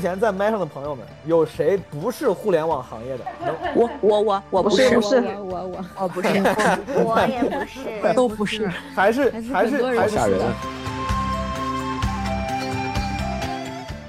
[0.00, 3.24] 目前在麦上的朋友们，有谁不是互联网行业的？
[3.74, 6.28] 我我我我不是不是我我我哦，不是，
[7.04, 7.80] 我也不是，
[8.16, 8.66] 都不是。
[8.94, 10.40] 还是还是还是吓人。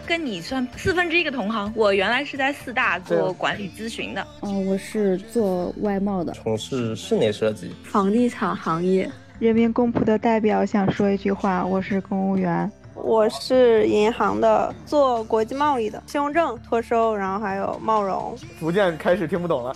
[0.07, 1.69] 跟你算四分之一个同行。
[1.75, 9.11] 我原来是在四大做管理咨询的，哦，我是做外贸的，从事室内设计，房地产行业。
[9.39, 12.71] 人民公仆的代表想说一句话：我是公务员。
[13.03, 18.37] 我是银行的，做国际贸易的，信用证、托收，然后还有贸融。
[18.59, 19.75] 逐渐开始听不懂了，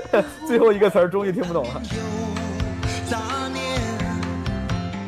[0.46, 1.82] 最后一个词儿终于听不懂了。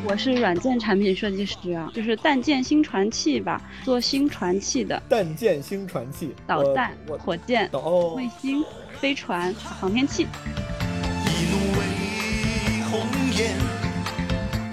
[0.03, 8.65] 我是软件产品设计师啊，就是弹箭新传器吧，做新传器的弹箭星传器、导弹我、火箭、哦卫星、
[8.99, 10.25] 飞船、航天器。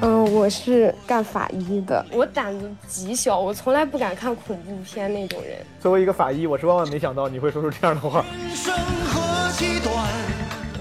[0.02, 2.04] 嗯，我是干法医的。
[2.12, 5.58] 我胆子极小，我从来不敢看恐怖片那种人。
[5.80, 8.24] 作为一个法医，我是万万没想到你会说出这样的话。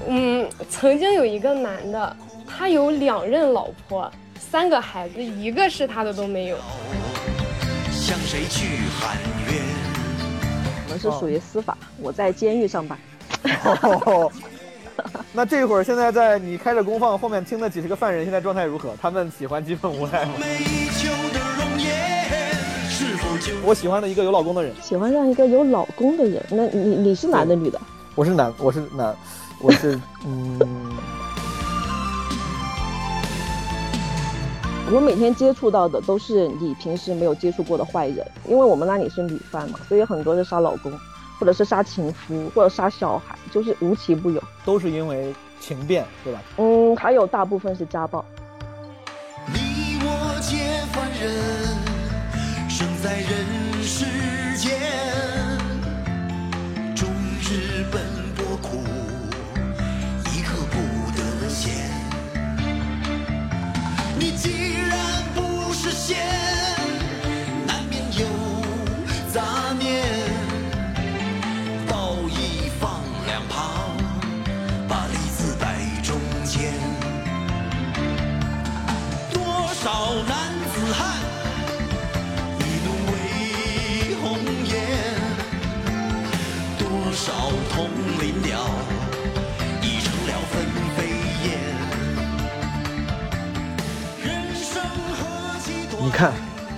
[0.07, 6.57] 嗯，曾经有一个男的，他有两任老婆，三个孩子，一个是他的都没有。
[7.91, 9.63] 向谁去喊冤？
[10.85, 12.99] 我们是属于司法，我在监狱上班。
[13.63, 14.31] 哦
[15.33, 18.93] 那这会儿现在在你开着功放后面听的几十个犯人现在状态如何？
[19.01, 20.33] 他们喜欢基本无害吗？
[23.63, 27.79] 我喜欢的一个有老公的人，喜欢上一个有老公的人，那你你是男的女的？
[28.15, 29.15] 我是男，我是男，
[29.59, 30.59] 我是 嗯，
[34.91, 40.91] 我每天接触到的都是你平时没有接触过的坏人，因为我们那里是女犯嘛，所以很多是杀老公，
[41.45, 44.41] 或者是杀情夫，或者杀小孩，就是无奇不有。
[44.65, 46.41] 都是因为情变，对吧？
[46.57, 48.25] 嗯，还有大部分是家暴。
[49.53, 50.57] 你我皆
[50.91, 51.31] 凡人，
[52.67, 53.29] 生在人
[53.83, 54.05] 世
[54.57, 54.79] 间，
[56.95, 57.07] 终
[57.39, 58.01] 日奔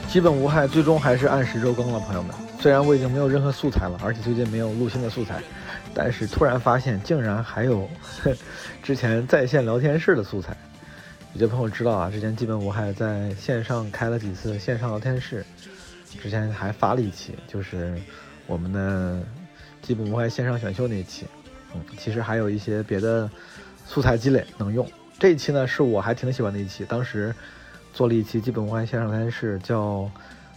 [0.07, 2.33] 基本无害，最终还是按时周更了，朋友们。
[2.59, 5.43] 虽然我已经没有任何素材了，而且最近没有录新的素材，
[5.93, 7.87] 但是突然发现竟然还有
[8.81, 10.55] 之前在线聊天室的素材。
[11.33, 15.45] 有些朋友知道啊，之前基本无害在线上开了几次线上聊天室，
[16.19, 17.95] 之前还发了一期，就是
[18.47, 19.21] 我们的
[19.81, 21.25] 基本无害线上选秀那一期。
[21.75, 23.29] 嗯，其实还有一些别的
[23.85, 24.89] 素材积累能用。
[25.19, 27.35] 这一期呢是我还挺喜欢的一期，当时
[27.97, 30.07] 做了一期基本无害线上聊天室，叫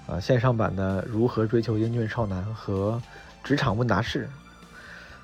[0.07, 3.01] 呃线上版的如何追求英俊少男和
[3.43, 4.29] 职场问答室。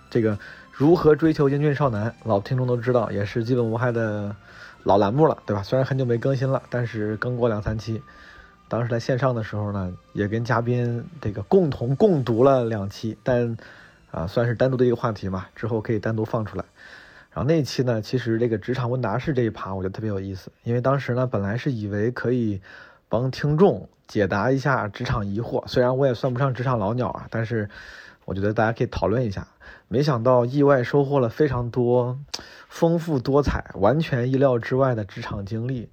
[0.08, 0.38] 这个
[0.72, 4.34] 如何追求英俊少男，老听众都知道，也是基本无害的
[4.82, 5.62] 老栏目了，对吧？
[5.62, 8.02] 虽然很久没更新了，但是更过两三期。
[8.66, 13.54] 当时在线上的时候呢，也跟嘉宾这个共同共读了两期，但
[14.10, 16.64] 啊算是单独的一个话题嘛，之后可以单独放出来。
[17.36, 22.62] 然后那期呢，其实这个职场问答室这一趴，我觉得特别有意思，因为当时呢，本来是以为可以
[23.10, 27.68] 帮听众解答一下职场疑惑，虽然我也算不上职场老鸟啊，但是
[28.24, 29.46] 我觉得大家可以讨论一下。
[29.88, 32.18] 没想到意外收获了非常多
[32.70, 35.90] 丰富多彩、完全意料之外的职场经历。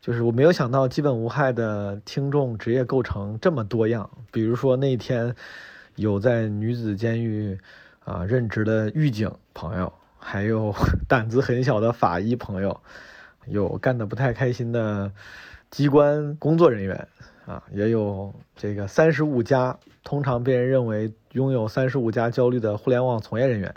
[0.00, 5.36] 就是我没有想到基本无害的听众职业构成这么多样，比如说那天
[5.96, 7.58] 有在女子监狱
[8.02, 9.92] 啊、任职的狱警朋友，
[10.28, 10.74] 还有
[11.06, 12.80] 胆子很小的法医朋友，
[13.46, 15.12] 有干得不太开心的
[15.70, 17.06] 机关工作人员
[17.46, 23.72] 啊，也有这个三十五加，通常被人认为拥有三十五加焦虑的互联网从业人员，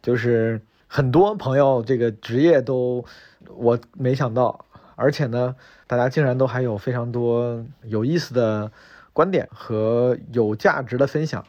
[0.00, 3.04] 就是很多朋友这个职业都
[3.48, 4.64] 我没想到，
[4.94, 5.56] 而且呢，
[5.88, 8.70] 大家竟然都还有非常多有意思的
[9.12, 11.44] 观点和有价值的分享，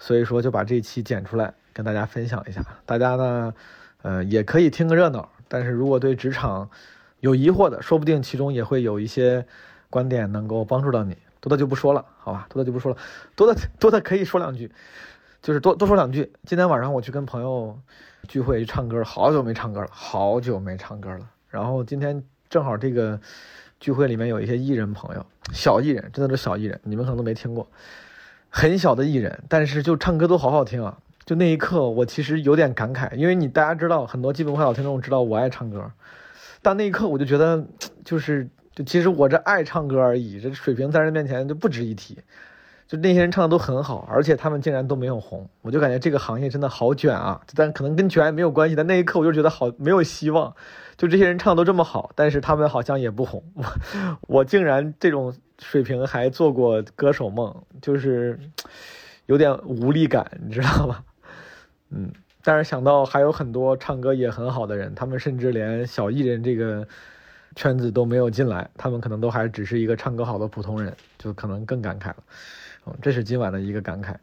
[0.00, 2.60] 所以说就把这一期剪出来跟大家分享一下。
[2.84, 3.54] 大家呢，
[4.02, 6.68] 呃，也可以听个热闹，但是如果对职场
[7.20, 9.46] 有疑惑的，说不定其中也会有一些
[9.88, 11.16] 观点能够帮助到你。
[11.38, 12.98] 多的就不说了，好吧，多的就不说了，
[13.36, 14.72] 多的多的可以说两句，
[15.40, 16.32] 就是多多说两句。
[16.44, 17.78] 今天晚上我去跟朋友
[18.26, 21.30] 聚会去唱歌，好久没唱歌了，好久没唱歌了。
[21.48, 22.20] 然后今天
[22.50, 23.20] 正好这个
[23.78, 27.68] 聚会里面有一些艺人朋友，小艺人，真的是小艺人，你们可能都没听过。
[28.50, 30.98] 很小的艺人，但是就唱歌都好好听啊！
[31.28, 35.92] 就那一刻，我其实有点感慨，因为你大家知道，很多基本会老听众知道我爱唱歌，
[36.62, 37.66] 但那一刻我就觉得，
[38.02, 42.16] 就是就其实我这爱唱歌而已，这水平在人面前就不值一提。
[42.86, 47.42] 就那些人唱的都很好，而且他们竟然都没有红，我就感觉这个行业真的好卷啊！
[47.54, 50.56] 但可能跟卷也没有关系，但那一刻我就觉得好没有希望。
[50.96, 53.64] 就这些人唱的都这么好，但是他们好像也不红，我
[54.40, 58.40] 我竟然这种水平还做过歌手梦，就是
[59.26, 61.04] 有点无力感，你知道吗？
[61.90, 62.12] 嗯，
[62.42, 66.86] 但是想到还有很多唱歌也很好的人，他们甚至连小艺人这个
[67.56, 72.16] 圈子都没有进来，他们可能都还只是一个唱歌好的普通人，就可能更感慨了。
[72.86, 74.14] 嗯这是今晚的一个感慨，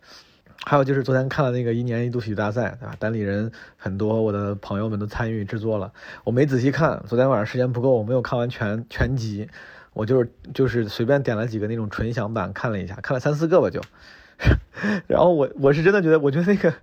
[0.63, 2.95] 还有就是昨天看了那个一年一度喜剧大赛，对吧？
[2.97, 5.91] 单立人很多我的朋友们都参与制作了，
[6.23, 9.47] 我没仔细看，昨天晚上时间不够，我没有看完全全集，
[9.93, 13.81] 我就是就是随便点了几个那种纯享版看了一下，看了三四个吧就，
[15.05, 16.73] 然后我我是真的觉得，我觉得那个。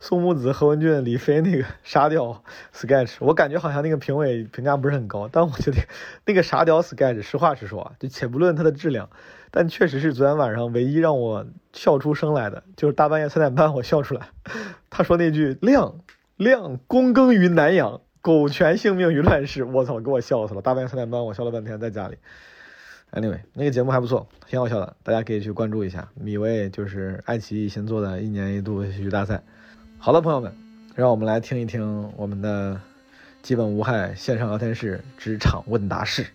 [0.00, 2.42] 宋木子、何文俊、李飞那个沙雕
[2.74, 5.78] sketch，我感觉好像那个评委评价不是很高，但我觉得
[6.26, 9.10] 那个沙雕 sketch，实话实说啊，就且不论它的质量，
[9.50, 14.28] 但确实是昨天晚上唯一让我笑出声来的，就是大半夜三点半我笑出来。
[14.90, 16.00] 他说那句“亮
[16.36, 20.62] 亮躬耕于南阳，苟全性命于乱世”，我操，给我笑死了。
[20.62, 22.18] 大半夜三点半我笑了半天，在家里。
[23.12, 26.08] Anyway，那个节目还不错，挺好笑的，大家可以去关注一下。
[26.14, 29.42] 米未就是爱奇艺新做的一年一度喜剧大赛。
[29.98, 30.50] 好了，朋友们，
[30.94, 32.80] 让我们来听一听我们的
[33.42, 36.26] 基本无害线上聊天室职场问答室。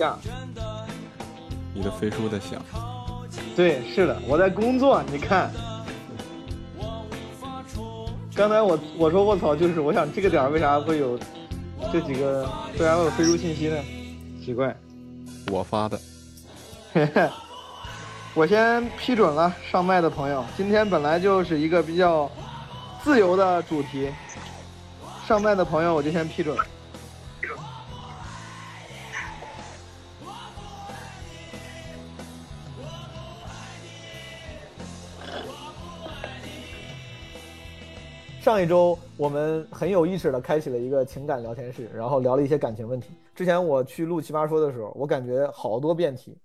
[0.00, 0.16] 下。
[1.74, 2.58] 你的飞书在响。
[3.54, 5.02] 对，是的，我在工作。
[5.12, 5.50] 你看，
[8.34, 11.18] 刚才我我说我操，就是我想这个点为啥会有
[11.92, 12.48] 这几个，
[12.78, 13.76] 为啥会有飞书信息呢？
[14.42, 14.74] 奇怪，
[15.50, 16.00] 我发的。
[18.32, 20.42] 我先批准了上麦的朋友。
[20.56, 22.30] 今天本来就是一个比较
[23.04, 24.10] 自由的主题。
[25.28, 26.56] 上麦的朋友，我就先批准。
[38.40, 43.10] 上一周我们很有意识的开启了一个情感聊天室，然后聊了一些感情问题。
[43.34, 46.38] 之前我去录《奇葩说》的时候，我感觉好多辩题，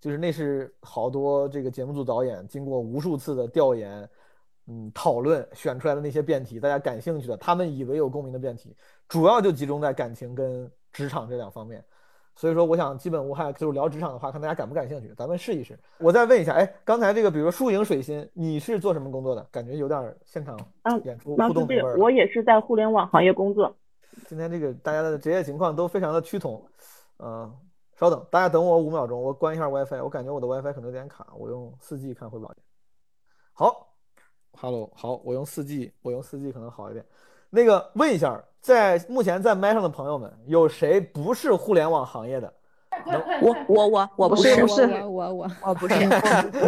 [0.00, 4.08] 就是那是好多这个节目组导演经过无数次的调研。
[4.66, 8.74] 嗯，讨论选出来的那些辩题，大家感兴趣的，他们以为有共鸣的辩题，
[9.06, 11.84] 主要就集中在感情跟职场这两方面。
[12.34, 15.78] 所以说，我想基本无害，就是聊职场的话，看大家感不感兴趣，咱们试一试。
[15.98, 19.46] 我再问一下，哎，刚才这个，比如说输赢水心，你是做什么工作的？
[19.50, 20.58] 感觉有点现场
[21.04, 21.96] 演出互动味儿。
[21.98, 23.74] 我也是在互联网行业工作。
[24.26, 26.62] 今天这个大家的职业情况都非常的趋同。
[27.18, 27.52] 嗯，
[27.96, 32.64] 稍等，大家等我五秒钟，我关一下 WiFi，我感觉我的 WiFi 可能有点卡，我用四 G 看会不会好点。
[33.52, 33.88] 好。
[34.60, 37.02] Hello，好，我用四 G，我用四 G 可能好一点。
[37.48, 42.50] 那个问一下，在目前在麦上的朋友们，有谁不是互联网行业的？
[43.42, 45.94] 我我我我不是，不是我我我我不是，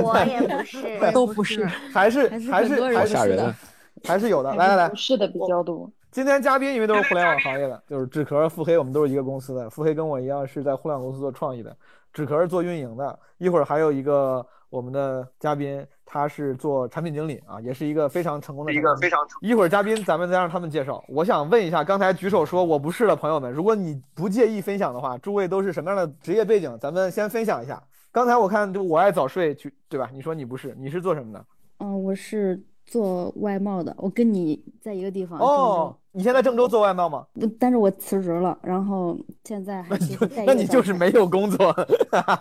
[0.02, 3.54] 我也不是，都不是，还是还是还是人，
[4.02, 4.52] 还是有的。
[4.56, 5.88] 来来来，是的比较多。
[6.10, 9.70] 今天嘉宾因为都是互联网行业的，就是纸壳、腹黑，我们都是一个公司的。
[9.70, 11.76] 腹黑跟我一样是在互联网公司做创意的，
[12.12, 13.16] 纸壳是做运营的。
[13.38, 14.44] 一会儿还有一个
[14.75, 15.87] 我们的嘉宾。
[16.07, 19.19] 他是做产品经理啊，也是一个非常成功的一个非常。
[19.40, 21.02] 一会儿嘉宾咱们再让他们介绍。
[21.09, 26.78] 我想问一下，刚才举手说我不是的朋友们，如果你不介意分享的话，诸位都是什么样的职业背景？
[26.78, 27.83] 咱们先分享一下。
[28.12, 30.09] 刚才我看就我爱早睡去，对吧？
[30.12, 31.45] 你说你不是，你是做什么的？
[31.78, 35.38] 嗯，我是做外贸的，我跟你在一个地方。
[35.38, 37.26] 哦，你现在郑州做外贸吗？
[37.58, 40.44] 但是我辞职了，然后现在还是待业。
[40.46, 41.72] 那你就是没有工作，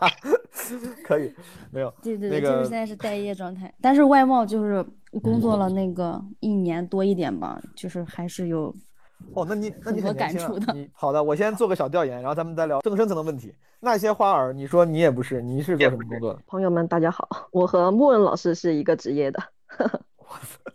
[1.03, 1.33] 可以
[1.71, 1.93] 没有？
[2.03, 3.73] 对对对，那个、就是现在是待业状态。
[3.81, 4.85] 但是外贸就是
[5.21, 8.73] 工作了那个一年多一点吧，就是还是有。
[9.33, 10.73] 哦，那你那你很感触的。
[10.73, 13.53] 你好的，我先做个小调研，然后咱们再聊更深层的问题。
[13.79, 16.39] 那些花儿，你说你也不是，你是做什么工作的？
[16.45, 19.41] 朋友们，大家好，我和莫文老师是一个职业的。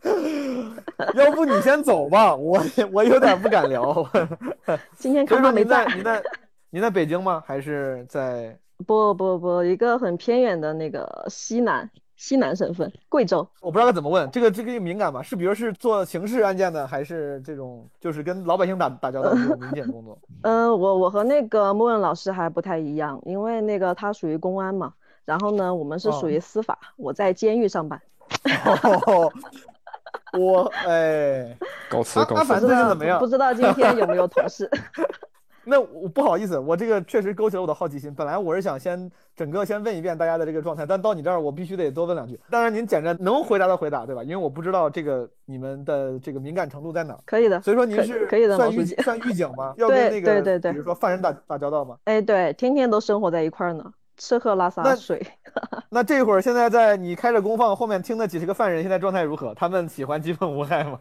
[1.14, 2.60] 要不你先走吧，我
[2.92, 4.06] 我有点不敢聊。
[4.96, 6.22] 今天看他没在，你在
[6.70, 7.42] 你在北京吗？
[7.46, 8.58] 还是在？
[8.86, 11.90] 不不不，一个很偏远的那个西南。
[12.16, 13.46] 西南省份，贵州。
[13.60, 15.22] 我不知道该怎么问，这个这个敏感吧？
[15.22, 20.18] 是比如是做刑事案件的，还是这种就是跟老百姓打打交道的民警工作？
[20.42, 24.92] 嗯，我我和那个莫问老师还不太一样，因为那个他属于公安嘛，
[25.24, 28.02] 然后呢，我们是属于司法，我在监狱上班。
[30.38, 31.56] 我哎，
[31.88, 32.34] 告辞告辞。
[32.36, 33.18] 阿凡最近怎么样？
[33.18, 34.68] 不知道今天有没有同事？
[35.64, 38.14] 那我不好意思，我这个确实勾起了我的好奇心。
[38.14, 42.40] 本来我是想先整个先问一遍大家的这个状态，但到你这儿我必须得多问两句。
[42.50, 44.22] 当然您简单能回答的回答，对吧？
[44.22, 47.20] 因为我不知道这个你们的这个敏感程度在哪儿。
[47.26, 47.60] 可以的。
[47.60, 49.74] 所以说您是可以的，算狱算狱警吗？
[49.78, 51.96] 要跟那个对对对，比如说犯人打打交道吗？
[52.04, 55.26] 哎，对，天天都生活在一块儿呢，吃喝拉撒睡。
[55.88, 59.54] 那这会儿现在在你开着功放后面听的几十个犯人，现在状态如何？
[59.54, 60.98] 他们喜欢基本无害吗？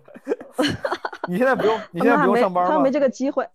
[1.27, 2.69] 你现在不用，你现在不用上班吗？
[2.69, 3.45] 他们没这个机会，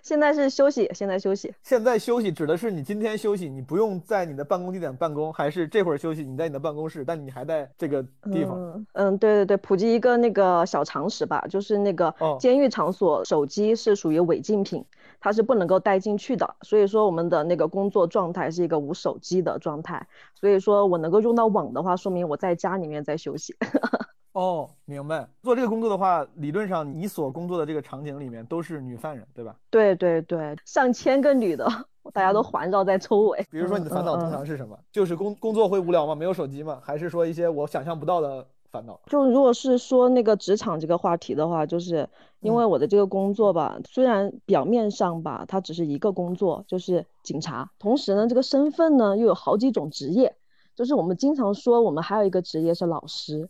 [0.00, 1.52] 现在是休息，现在休息。
[1.62, 6.24] 现在休息指的是你今天休息，你不用在你的办公地点办公，还是这会儿休息？
[6.24, 8.02] 你在你的办公室，但你还在这个
[8.32, 8.58] 地方。
[8.58, 14.82] 嗯嗯，对对对，普及一个那个小常识吧，就是那个监狱场所手机是属于违禁品，
[15.20, 16.56] 它是不能够带进去的。
[16.62, 20.06] 所以说我们的那个工作状态是一个无手机的状态。
[20.34, 23.54] 所以说我能够用到网的话，说明我在家里面在休息。
[24.32, 25.28] 哦，明白。
[25.42, 29.56] 做这个工作的话，理论上你所工作的这个场景里面都是女犯人，对吧？
[29.70, 31.66] 对对对，上千个女的，
[32.14, 33.44] 大家都环绕在周围。
[33.50, 34.78] 比如说你的烦恼通常是什么？
[34.92, 36.14] 就是工工作会无聊吗？
[36.14, 36.78] 没有手机吗？
[36.80, 39.00] 还是说一些我想象不到的烦恼？
[39.06, 42.08] 就如果是说那个职场这个话题的话，就是
[42.40, 50.36] 因为我的这个工作吧，虽然表面上吧，它只是一个工作，就是警察，同时呢，这个身份呢又有好几种职业，
[50.74, 53.48] 就是我们经常说我们还有一个职业是老师。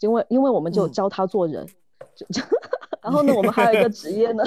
[0.00, 1.64] 因为，因为我们就教他做人，
[2.16, 2.42] 就就，
[3.00, 4.42] 然后呢，我们还有一个职业呢，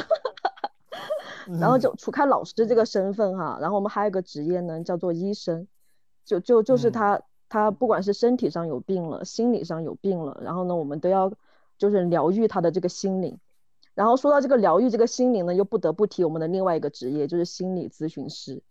[1.62, 5.65] 然后就除开老师这个身份哈，然后我们还有一个职业呢，叫做医生，
[6.25, 11.32] 就就就是他他不管是身体上有病了，心理上有病了，然后呢，我们都要
[11.78, 13.38] 就是疗愈他的这个心灵，
[13.94, 18.62] 然后说到这个疗愈这个心灵呢，又不得不提我们的另外一个职业，就是心理咨询师。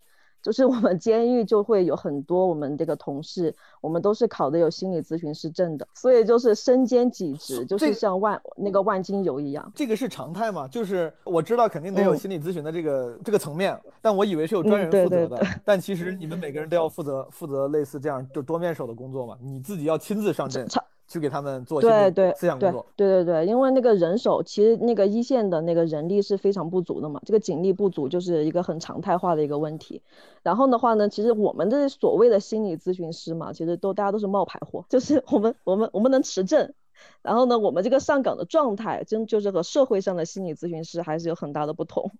[0.45, 9.71] 就是我们监狱就会有很多我们这个同事，我们都是考的有心理咨询师证的，所以就是身兼几职，就是像万那个万金油一样。
[9.73, 10.67] 这个是常态嘛？
[10.67, 20.67] 就是我知道肯定得有心理咨询的这个这个层面，但我以为是有专人负责的，但其实你们每个人都要负责负责类似这样就多面手的工作嘛，你自己要亲自上阵。
[21.07, 30.01] 去给他们做对对思想工作，对对对，因为那个人手其实那个一线的那个人力是非常不足的嘛，这个警力不足就是一个很常态化的一个问题。
[30.41, 36.73] 然后的话呢，其实我们的所谓的心理咨询师嘛，其实都大家都是冒牌货，就是我们我们我们能持证。
[37.21, 42.11] 然后呢，我们这个上岗的状态，真就是和社会上的心理咨询师还是有很大的不同。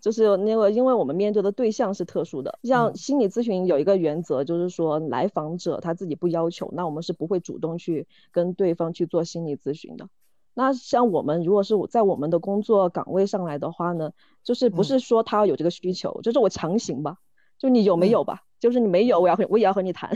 [0.00, 10.08] 就是那个，因为我们面对的对象是特殊的，像心理咨询有一个原则，就是说来访者他自己不要求，那我们是不会主动去跟对方去做心理咨询的。
[10.52, 17.18] 那像我们如果是在我们的工作岗位上来的话呢，就是不是说他要有这个需求，就是我强行吧，
[17.58, 20.10] 就你有没有吧，就是你没有，我要和我也要和你谈。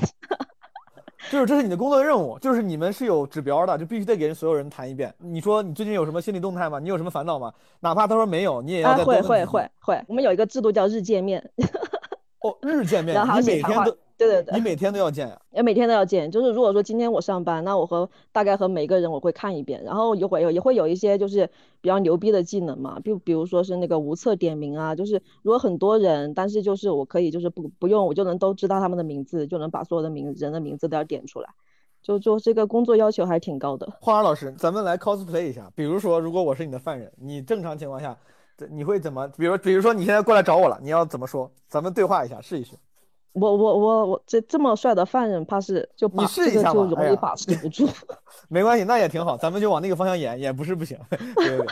[1.31, 5.13] 就是这是你的工作任务，就是你们是有指标的，就必须得给人所有人谈一遍。
[5.19, 6.79] 你说你最近有什么心理动态吗？
[6.79, 7.53] 你有什么烦恼吗？
[7.81, 10.05] 哪怕他说没有，你也要再会会会会。
[10.07, 11.43] 我们有一个制度叫日见面。
[12.41, 13.97] 哦，日见面，你每天都。
[14.17, 15.41] 对对对，你每天都要见呀？
[15.51, 16.31] 也每天都要见。
[16.31, 21.49] 就是如果说今天我上班，那我和大概和每个人我会看一遍，然后一会有也会有一些就是
[21.81, 31.49] 比较牛逼的技能嘛，就比如说是那个无测点名啊，就是如果很多人，但是就是我可以就是不不用我就能都知道他们的名字，就能把所有的名人的名字都要点出来，
[32.01, 33.93] 就就这个工作要求还挺高的。
[34.01, 38.17] 花儿老师，咱们来 cosplay 一下，比如说如果我是你的犯人，你正常情况下，
[38.71, 39.27] 你会怎么？
[39.37, 41.51] 比如比如说你现在过来找我了，你要怎么说？
[41.69, 42.77] 咱们对话一下，试一试。
[43.35, 47.89] 我我我我这这么帅的犯人，怕是就把这个就容易把持不住。
[48.49, 50.99] 没关系，那也挺好，咱们就往那个方向演，演不是不行。
[51.11, 51.67] 对对对，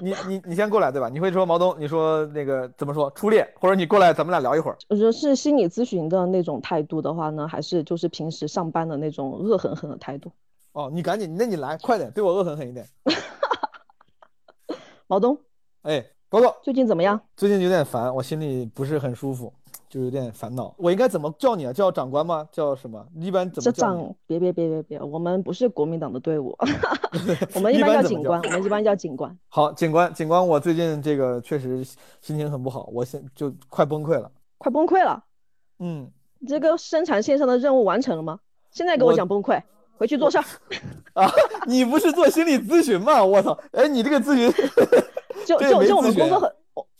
[0.00, 1.08] 你你你先过来，对吧？
[1.08, 3.10] 你会说毛东，你说那个怎么说？
[3.14, 4.76] 初恋，或者你过来，咱们俩聊一会儿。
[4.88, 10.32] 我觉得是心理咨询的那种态度的话呢，还是就是平时上班的那种恶狠狠的态度？
[10.72, 12.84] 哦，你赶紧，那你来，快点，对我恶狠狠一点。
[15.06, 15.38] 毛东，
[15.82, 17.20] 哎，报告，最近怎么样？
[17.36, 19.52] 最近有点烦，我心里不是很舒服，
[19.94, 20.74] 就有点烦恼。
[20.76, 21.72] 我应该怎么叫你啊？
[21.72, 22.44] 叫长官吗？
[22.50, 23.06] 叫什么？
[23.14, 23.86] 一般怎么叫？
[23.86, 26.52] 长，别别别别别，我们不是国民党的队伍，
[27.54, 29.38] 我们一一般叫叫警官，我们一般叫警官。
[29.48, 31.84] 好，警官，警官，我最近这个确实
[32.20, 34.28] 心情很不好，我现就快崩溃了。
[34.58, 35.22] 快崩溃了！
[35.78, 36.10] 嗯，
[36.40, 38.40] 你这个生产线上的任务完成了吗？
[38.72, 39.62] 现在给我我讲崩溃，
[39.96, 40.44] 回去做事儿。
[41.14, 41.30] 啊，
[41.68, 43.22] 你不是做心理咨询吗？
[43.24, 43.56] 我操！
[43.70, 44.52] 哎，你这个咨询，
[45.46, 46.52] 就就就我们工作很，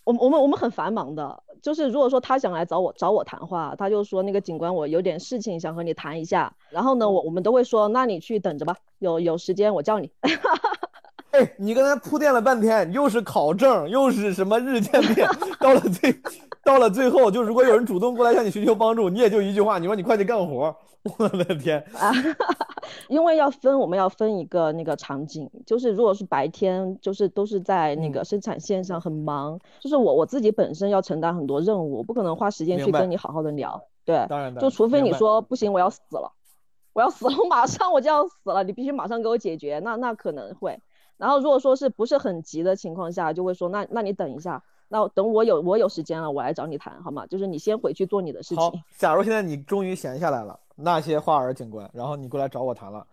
[0.05, 1.43] 我我们我们我们很繁忙的。
[1.63, 6.55] 就是如果说他想来找我找我谈话，他就说那个警官，我有点事情想和你谈一下。
[6.69, 10.11] 然后呢，我我们都会说，那你去等着吧，有有时间我叫你。
[11.35, 16.17] 哎，你刚才铺垫了半天，又是考证，又是什么日渐变， 到了最，
[16.63, 20.75] 到了最后，就如果有人主动过来向你寻求帮助，你也就一句话，你说你快去干活。
[21.19, 21.85] 我的天！
[21.93, 22.11] 啊，
[23.11, 36.33] 因为要分，我们要分一个那个场景，就是如果是白天，就是都是在那嗯个生产线上很忙，就是我我自己本身要承担很多任务，我不可能花时间去跟你好好的聊，对，当然的就除非你说不行，我要死了，
[36.95, 40.81] 我要死了，我马上我就要死了，你必须马上给我解决，那那可能会。
[41.17, 47.27] 然后如果说是不是很急的情况下，就会说那那你等一下，那等我有我有时间了，我来找你谈，好吗？
[47.27, 53.07] 就是你先回去做你的事好情。，假如现在你终于闲下来了，那些花儿警官，然后你过来找我谈了，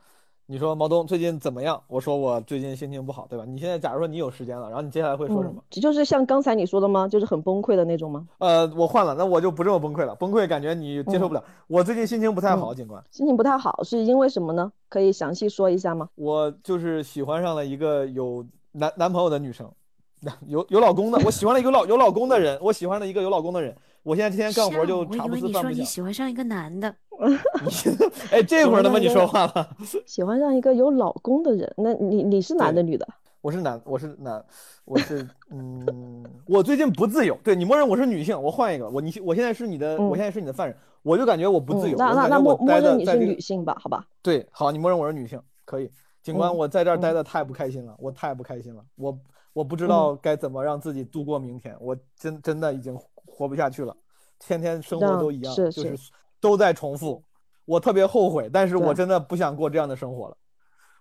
[0.51, 1.81] 你说毛东最近怎么样？
[1.87, 3.45] 我说我最近心情不好，对吧？
[3.47, 5.53] 你现在假如说你有时间了，然后你接下来会说什么？
[5.55, 7.07] 嗯，这就是像刚才你说的吗？
[7.07, 8.27] 就是很崩溃的那种吗？
[8.39, 10.13] 呃，我换了，那我就不这么崩溃了。
[10.15, 11.41] 崩溃感觉你接受不了。
[11.67, 14.69] 我最近心情不太好，嗯警官，心情不太好，是因为什么呢？
[14.89, 16.09] 可以详细说一下吗？
[16.15, 19.71] 我就是喜欢上了一个有男男朋友的女生，
[20.47, 21.21] 有有老公的。
[21.23, 23.73] 我喜欢了一个老有老公的人，我喜欢了一个有老公的人。
[24.03, 25.85] 我现在天天干活就茶不为你说你思饭。
[25.85, 26.93] 喜欢上一个男的，
[28.31, 29.75] 哎，这会儿他妈你说话了。
[30.05, 33.07] 喜欢上一个有老公的人，那你你是男的女的？
[33.41, 34.43] 我是男，我是男，
[34.85, 37.35] 我是嗯，我最近不自由。
[37.43, 41.95] 对你默认我是女性，我换一个，我你我现在是你的，我现在是你的犯人，我就感觉我不自由。
[41.95, 43.75] 嗯那那那默默认你是女性吧？
[43.79, 44.05] 好吧。
[44.21, 45.89] 对，好，你默认我是女性，可以。
[46.21, 49.17] 警官，嗯我在这儿待的太不开心了，我太不开心了，我
[49.53, 52.95] 我不知道该怎么让自己度过明天，我真真的已经
[53.31, 53.95] 活不下去了，
[54.39, 57.23] 天天生活都一样，是就是是都在重复，
[57.65, 60.37] 我特别后悔，但是我真的不想过这样的生活了。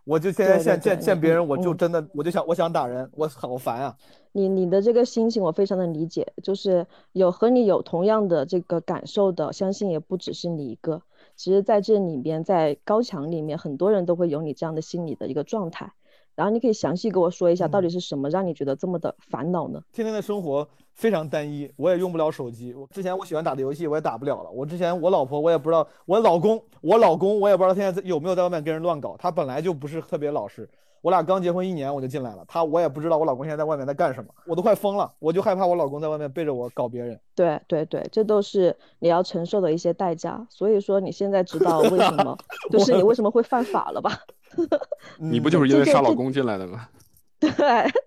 [0.04, 3.96] 我就天天见见见别人，我嗯就真的我就想我想打人，我好烦啊！
[4.32, 11.02] 你你的这个心情我非常的理解，就是有和你有同样的这个感受的，相信也不只是你一个。
[11.36, 15.92] 其实在这里面，在高墙里面，很多人都会有你这样的心理的一个状态。
[16.34, 19.82] 然后你可以详细给我说一下，到底嗯是什么让你觉得这么的烦恼呢？
[19.92, 22.72] 天天的生活非常单一，我也用不了手机。
[22.74, 24.50] 我之前我喜欢打的游戏我也打不了了。
[24.50, 29.16] 我之前我老婆我也不知道，我老公我老公我也不知道现在在有没有在外面跟人乱搞。
[29.18, 30.68] 他本来就不是特别老实，
[31.02, 37.18] 我俩刚结婚一年我就进来了，他我也不知道我老公现在在外面在干什么，我都快疯了，我就害怕我老公在外面背着我搞别人。
[37.34, 40.46] 对对对，这都是你要承受的一些代价。
[40.50, 42.36] 所以说你现在知道为什么，
[42.70, 44.10] 就是你为什么会犯法了吧？
[45.18, 46.88] 你不就是因为杀老公进来的吗？
[47.40, 47.50] 对，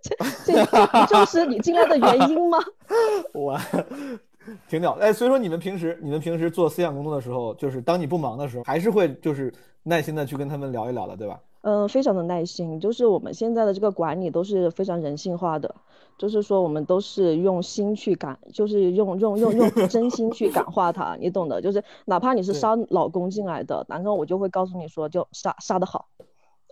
[0.02, 2.60] 这这这不就是你进来的原因吗？
[3.34, 3.60] 我
[4.70, 4.92] 挺屌。
[4.94, 9.52] 哎，所以说你们平时你们平时做思想工作的时候，就是当你不忙的时候，还是会就是
[9.82, 11.40] 耐心的去跟他们聊一聊的，对吧？
[11.62, 15.74] 嗯，非常的耐心，就是我们现在的这个管理都是非常人性化的，
[16.18, 26.06] 就是说我们都是用心去感，就是用用用用真心去感化他，你懂的，就是哪怕你是杀老公进来的，然后我就会告诉你说，就杀杀的好。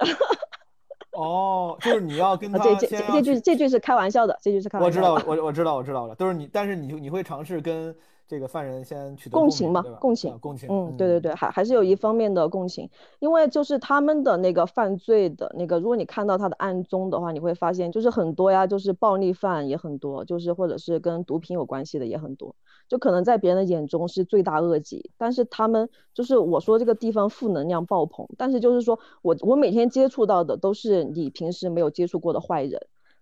[1.14, 5.42] 哦，就是你要跟啊，他这这这这句这句是开玩笑的，这句是开我知道，玩笑的。
[5.42, 7.96] 我我知道，我知道了，都是你，但是你你会尝试跟
[8.32, 9.82] 这个犯人先取得共情嘛？
[10.00, 12.90] 共情啊共情，嗯，对对对，还还是有一方面的共情，
[13.20, 22.56] 因为就是他们的那个犯罪的那个，如果你看到他的案宗的话，你会发现就是很多呀，就是暴力犯也很多，就是或者是跟毒品有关系的也很多，
[22.88, 32.82] 就可能在别人的眼中是罪大恶极，但是他们就是我说这个地方负能量爆棚，但是就是说我我每天接触到的都是你平时没有接触过的坏人。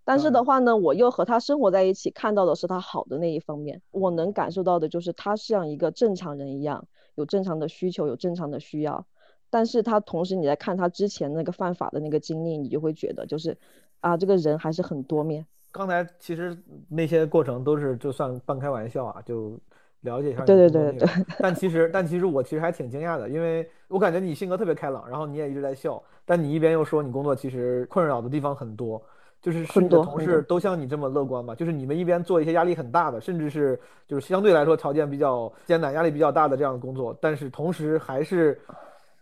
[0.09, 3.79] 但是的话呢，我又和他生活在一起，看到的是他好的那一方面。
[3.91, 9.05] 我能感受到的就是他像一个正常人一样，有正常的需求，有正常的需要。
[9.51, 13.55] 但是他同时你在看他之前那个犯法的那个经历，你就会觉得就是，
[13.99, 15.45] 啊，这个人还是很多面。
[15.71, 19.59] 刚才其实那些过程都是就算半开玩笑啊，就
[20.01, 21.25] 了解一下你对的对对对。
[21.37, 28.99] 但 其实但其实我其实还挺惊讶的，因为我感觉你性格特别开朗，然后你也一直在笑，但你一边又说你工作其实困扰的地方很多。
[29.41, 31.55] 就是是很你的同事都像你这么乐观吗？
[31.55, 38.59] 就是你们一边做一些压力很大的，甚至是就是相对来说条件比较艰难、压力比较大的这样的工作，但是同时还是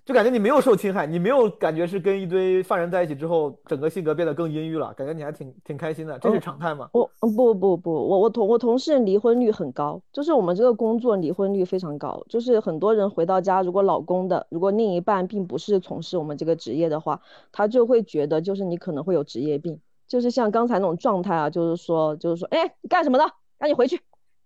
[0.06, 6.90] 就感觉你没有受侵害，你没有感觉是跟一堆犯人在一起之后，整个性格变得更阴郁了，感觉你还挺挺开心的，这是常态吗？
[6.94, 17.20] 我不不不，我我同我同事离婚率很高，就是我们这个工作离婚率非常高，就是很多人回到家，如果老公的，如果另一半并不是从事我们这个职业的话，
[17.52, 23.26] 他就会觉得就是你可能会有职业病，就是像刚才那种状态啊，就是说就是说，哎，你干什么呢？
[23.58, 24.00] 赶紧回去。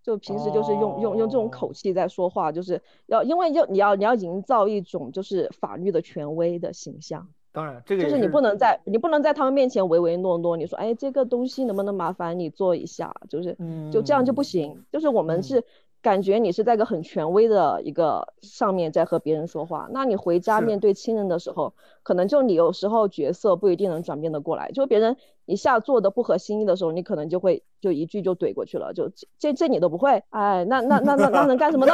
[0.03, 7.27] 就平时就是用用用这种口气在说话，就是要因为要你要你要营造一种就是法律的权威的形象。
[7.51, 13.55] 当然，这个就是你不能在你不能在他们面前唯唯诺诺，你说哎这个东西能不能麻烦你做一下，就是
[13.91, 14.83] 就这样就不行。
[14.91, 15.63] 就是我们是
[16.01, 25.17] 感觉你是在一个很权威的一个上面在和别人说话，那你回家面对亲人的时候，可能就你有时候角色不一定能转变得过来，就别人。
[25.47, 31.93] 一下做的不合心意的时候，你可能就会就一句就怼过去了，就这这你都不会，哎，那那那那那能干什么呢？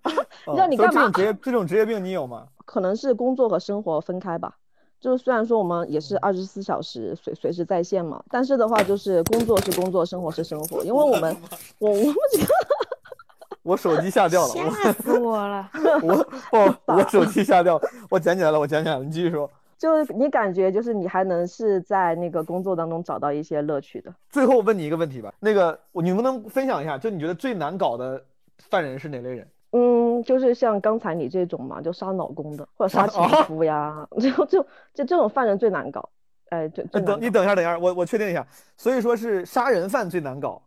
[0.56, 1.02] 让你干嘛？
[1.02, 2.48] 这种职业这种职业病你有吗？
[2.64, 4.56] 可能是工作和生活分开吧。
[4.98, 11.36] 就是虽然说我们也是二十四小时随随时在线嘛，但是的话就是工作是工作，生活是生活，因为我们
[11.78, 11.96] 我我
[13.66, 15.68] 我手机下掉了，吓死我了！
[16.02, 16.14] 我
[16.52, 19.50] 哦， 我手机下掉了，我捡起来了，我捡起来了，你继续说。
[19.76, 24.14] 就你感觉，就是你还能是在那个工作当中找到一些乐趣的。
[24.30, 28.22] 最后问你一个问题吧，那个你能不能分享一下，就你觉得最难搞的
[28.70, 29.48] 犯人是哪类人？
[29.72, 34.62] 嗯，就是像刚才你这种嘛，就杀老公的或者杀情夫呀， 就就
[34.94, 36.08] 就这种犯人最难搞。
[36.50, 38.46] 哎，对，等你等一下，等一下，我我确定一下，
[38.78, 40.62] 所以说是杀人犯最难搞。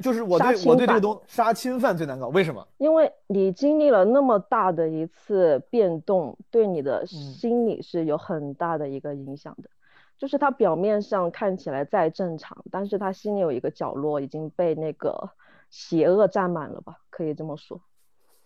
[0.00, 2.66] 就是我对我对这个东杀侵犯最难搞，为什么？
[2.78, 9.68] 因为你经历了那么大的一次变动，对你的心理是有很大的一个影响的。
[10.16, 15.28] 就是他表面上看起来再正常，但是他心里有一个角落已经被那个
[15.70, 16.98] 邪恶占满了吧？
[17.10, 17.80] 可以这么说，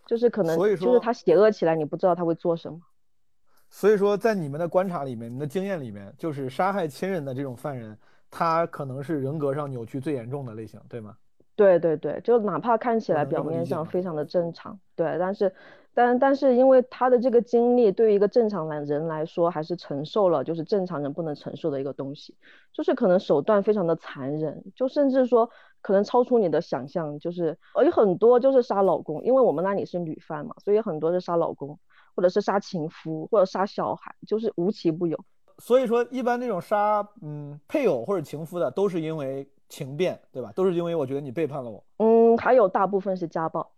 [0.07, 2.81] 就是可能就是他邪恶起来，你不知道他会做什么。
[3.71, 7.97] 所以说，在你们的观察里面，你的经验里面，就是杀害亲人的这种犯人，
[8.31, 11.15] 他可能是人格上扭曲最严重的类型，对吗？
[11.59, 15.53] 对对对，就哪怕看起来表面上非常的正常，对，但是，
[15.93, 22.37] 但但是因为他的这个经历，对于一个正常男人来说，还是承受了就是正常人不能承受的一个东西，
[22.73, 25.51] 就是可能手段非常的残忍，就甚至说
[25.83, 31.77] 可能超出你的想象，就是有很多就是杀老公，因为我们那里是女犯嘛，所以很多是杀老公，
[32.15, 35.19] 或者是杀情夫，或者杀小孩，就是无奇不有。
[35.59, 39.51] 所以说，一般那种杀嗯配偶或者情夫的，都是因为。
[39.69, 40.53] 情变，对吧？
[40.55, 41.85] 都是因为我觉得你背叛了我。
[41.99, 43.71] 嗯，还有大部分是家暴，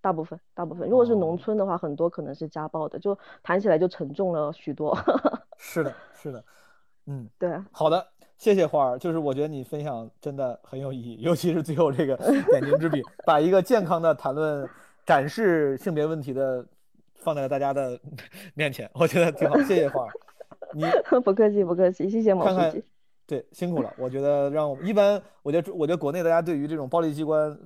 [0.00, 0.88] 大部分，大部分。
[0.88, 4.96] 如果是农村的话，很多可能是家暴的，就谈起来就沉重了许多。
[5.56, 6.44] 是的，是的，
[7.06, 7.50] 嗯，对。
[7.70, 8.06] 好的，
[8.38, 8.98] 谢谢花儿。
[8.98, 12.16] 就是我觉得你分享真的很有意义，尤其是最后这个
[12.50, 14.68] 点睛之笔，把一个健康的谈论、
[15.04, 16.64] 展示性别问题的
[17.14, 17.98] 放在了大家的
[18.54, 19.56] 面前，我觉得挺好。
[19.62, 20.10] 谢谢花儿。
[20.72, 20.84] 你
[21.24, 22.84] 不客气，不客气，谢谢毛书记。
[23.30, 23.94] 对，辛苦了。
[23.96, 27.56] 我觉得让我们一般，我觉得我觉得国内大家对于这种暴力机关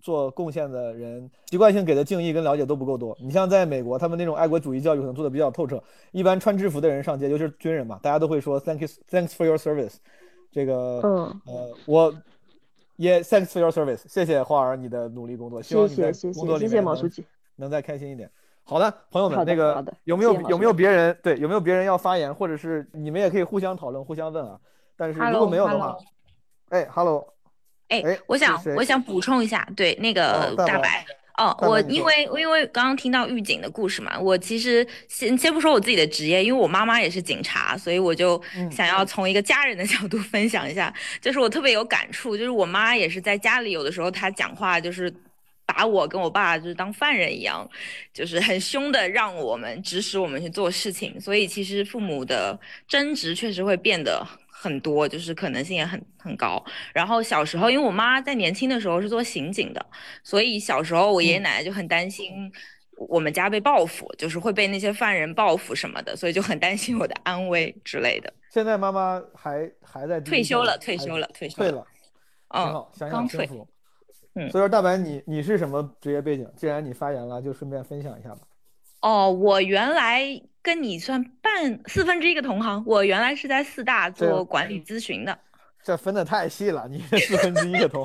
[0.00, 3.16] 做贡献的人，习惯性给的敬意跟了解都不够多。
[3.20, 5.80] 你像在美国，他们那种爱国主义教育可能做的比较透彻。
[6.10, 9.94] 一般穿制服的人上街，尤其是军人嘛，大家都会说 Thank you，Thanks for your service。
[10.50, 12.12] 这个，嗯，呃，我
[12.96, 16.84] 也 Thanks for your service，谢谢花儿你的努力工作，希望你在工作里面
[17.54, 18.28] 能再开心一点。
[18.64, 24.58] 好的，朋友们，那个有没有有没有别人对有没有别人要发言，或者是你们也可以互相讨论、互相问啊。
[24.96, 25.96] 但是如果没有的话，
[26.70, 27.26] 哎，Hello，
[27.88, 31.04] 哎，我想我想补充一下，对那个大白，
[31.36, 45.12] 哦，我因为因为刚刚听到狱警的故事嘛，我其实先先不说我自己的职业，因为我妈妈也是警察，所以我就想要从一个家人的角度 分享一下，就是我特别有感触，就是我妈也是在家里有的时候她讲话就是
[45.66, 47.68] 把我跟我爸就是当犯人一样，
[48.14, 54.26] 就是很凶的让我们指使我们去做事情，所以其实父母的争执确实会变得。
[54.62, 59.84] 很多就是可能性也很很高，然后小时候，因为我妈在年轻的时候是做刑警的，
[60.22, 62.48] 所以小时候我爷爷奶奶就很担心
[63.08, 68.32] 我们家被报复，就是会被那些犯人报复什么的，所以就很担心我的安危之类的。
[68.50, 71.84] 现在妈妈还还在退休了，退休了，退休了，
[72.54, 73.66] 嗯，挺好，想想幸福。
[74.34, 76.48] 嗯，所以说大白，你你是什么职业背景？
[76.56, 78.42] 既然你发言了，就顺便分享一下吧。
[79.02, 80.42] 哦，我原来。
[80.64, 85.36] 跟你算半四分之一个同行，我原来是在四大做管理咨询的，
[85.82, 88.00] 这分的太细了，你四分之一个同，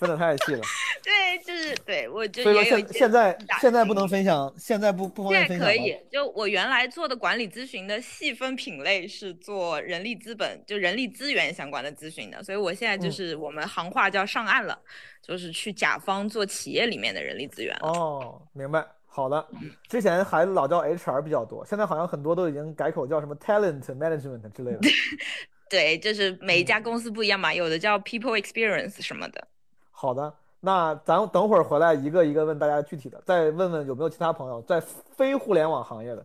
[0.00, 0.60] 分的太细了。
[1.04, 5.64] 对，就是对我就所以说现现在现在不能分享，现在不不方便分享。
[5.64, 14.76] 可以，就我原来做的管理咨询的细分品类是做人力资本，就人力资源相关的咨询的，所以我现在就是我们行话叫上岸了，
[15.24, 17.72] 就是去甲方做企业里面的人力资源。
[17.82, 18.84] 哦，明白。
[19.14, 19.46] 好的，
[19.88, 24.78] 之前还老叫 HR 比较多，现在好像很多都已经改口叫什么 Talent Management 之类的。
[25.68, 29.46] 对，就是每一家公司不一样嘛，有的叫 People Experience 什么的。
[29.90, 36.24] 好的，那咱等会儿回来一个一个问大家具体的，再问问有没有其他朋友在非互联网行业的。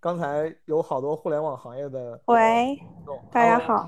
[0.00, 2.20] 刚才有好多互联网行业的。
[2.26, 2.76] 喂，
[3.30, 3.86] 大家好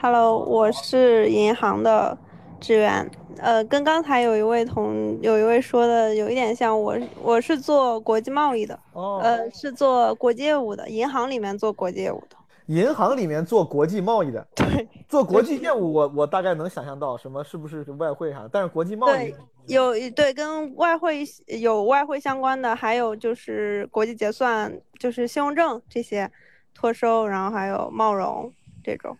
[0.00, 2.16] ，Hello，我是银行的
[2.60, 3.08] 职员。
[3.40, 12.36] 呃，跟刚才有一位同有一位说的有一点像，我我是做国际贸易的，哦，呃，是做国际业务的，银行里面做国际业务的。
[12.66, 19.32] 银行里面做国际贸易的，对，做国际业务，我我大概能想象到什么是不是外汇啥，但是国际贸易
[19.68, 26.30] 有对跟外汇有外汇相关的，还有就是国际结算，就是信用证这些，
[26.74, 29.16] 托收，然后还有贸融这种。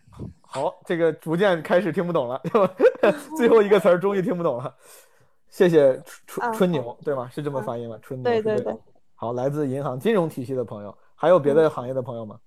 [0.51, 2.41] 好，这个逐渐开始听不懂了，
[3.37, 4.75] 最后一个词儿终于听不懂了。
[5.51, 7.29] 谢谢春春牛，对吗？
[7.31, 7.99] 是这么发音吗？
[8.01, 8.25] 春牛。
[8.25, 8.75] 对对对。
[9.15, 12.39] 好，来自银行金融体系的朋友，还有别的行业的朋友吗？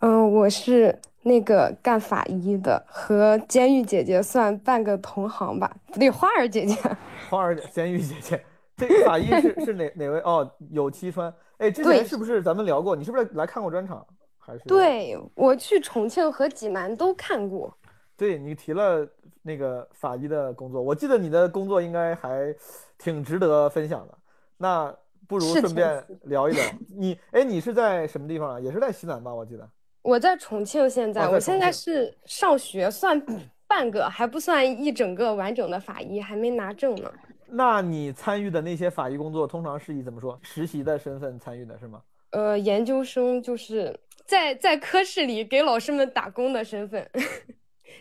[0.00, 5.70] 嗯，我是那个干法医的，和监狱姐姐算半个同行吧？
[5.92, 6.76] 不对，花儿姐姐。
[7.30, 8.44] 花儿监狱姐姐，
[8.76, 10.18] 这个法医是是哪 哪位？
[10.20, 11.32] 哦，有七川。
[11.58, 12.96] 哎，之前是不是咱们聊过？
[12.96, 14.04] 你是不是来看过专场？
[14.48, 14.64] 还是？
[14.64, 17.72] 对，我去重庆和济南都看过。
[18.16, 19.06] 对你提了
[19.42, 22.54] 那个法医的工作，我记得你的工作应该还
[22.96, 24.18] 挺值得分享的。
[24.56, 24.92] 那
[25.28, 26.64] 不如顺便聊一聊
[26.96, 27.16] 你。
[27.30, 28.60] 哎，你是在什么地方啊？
[28.60, 29.32] 也是在西南吧？
[29.32, 29.68] 我记得。
[30.02, 33.22] 我在重庆，现在我现在是上学，算
[33.68, 37.12] 半个，还不算一整个完整的法医，还没拿证呢。
[37.46, 42.02] 那你参与的那些法医工作，通常是以怎么说实习的身份参与的，是吗？
[42.30, 47.10] 呃，研究生就是在在科室里给老师们打工的身份，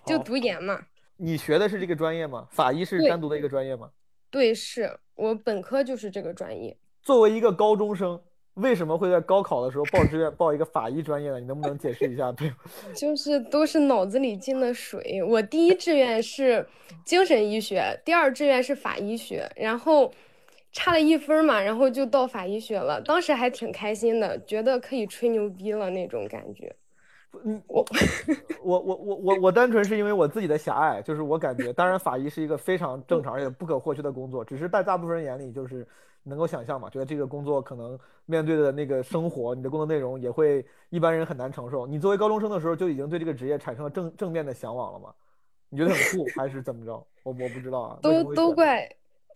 [0.05, 0.77] 就读研嘛。
[1.15, 2.47] 你学的是这个专业吗？
[2.51, 3.89] 法医是单独的一个专业吗？
[4.29, 6.77] 对，是我本科就是这个专业。
[7.01, 8.21] 作为一个高中生。
[8.55, 11.39] 为什么会在高考的时候报志愿报一个法医专业呢？
[11.39, 12.31] 你能不能解释一下？
[12.31, 12.51] 对，
[12.97, 15.21] 就是都是脑子里进的水。
[15.23, 16.67] 我第一志愿是
[17.05, 20.11] 精神医学，第二志愿是法医学，然后
[20.71, 23.01] 差了一分嘛，然后就到法医学了。
[23.01, 26.75] 当时还挺开心的，觉得可以吹牛逼了那种感觉。
[27.43, 27.85] 嗯，我
[28.63, 35.87] 我我我我我单纯是因为我自己的狭隘，就是我感觉，当然法医是一个非常正常而且不可或缺的工作，只是在大部分人眼里就是。
[36.29, 36.89] 能够想象嘛？
[36.89, 41.87] 觉得这个工作可能面对的那个生活，你的工作内容也会一般人很难承受。
[41.87, 45.13] 你作为高中生的时候就已经对这个职业产生了正正面的向往了吗？
[45.69, 46.91] 你觉得很酷还是怎么着？
[47.23, 47.99] 我我不知道啊。
[48.01, 48.85] 都都怪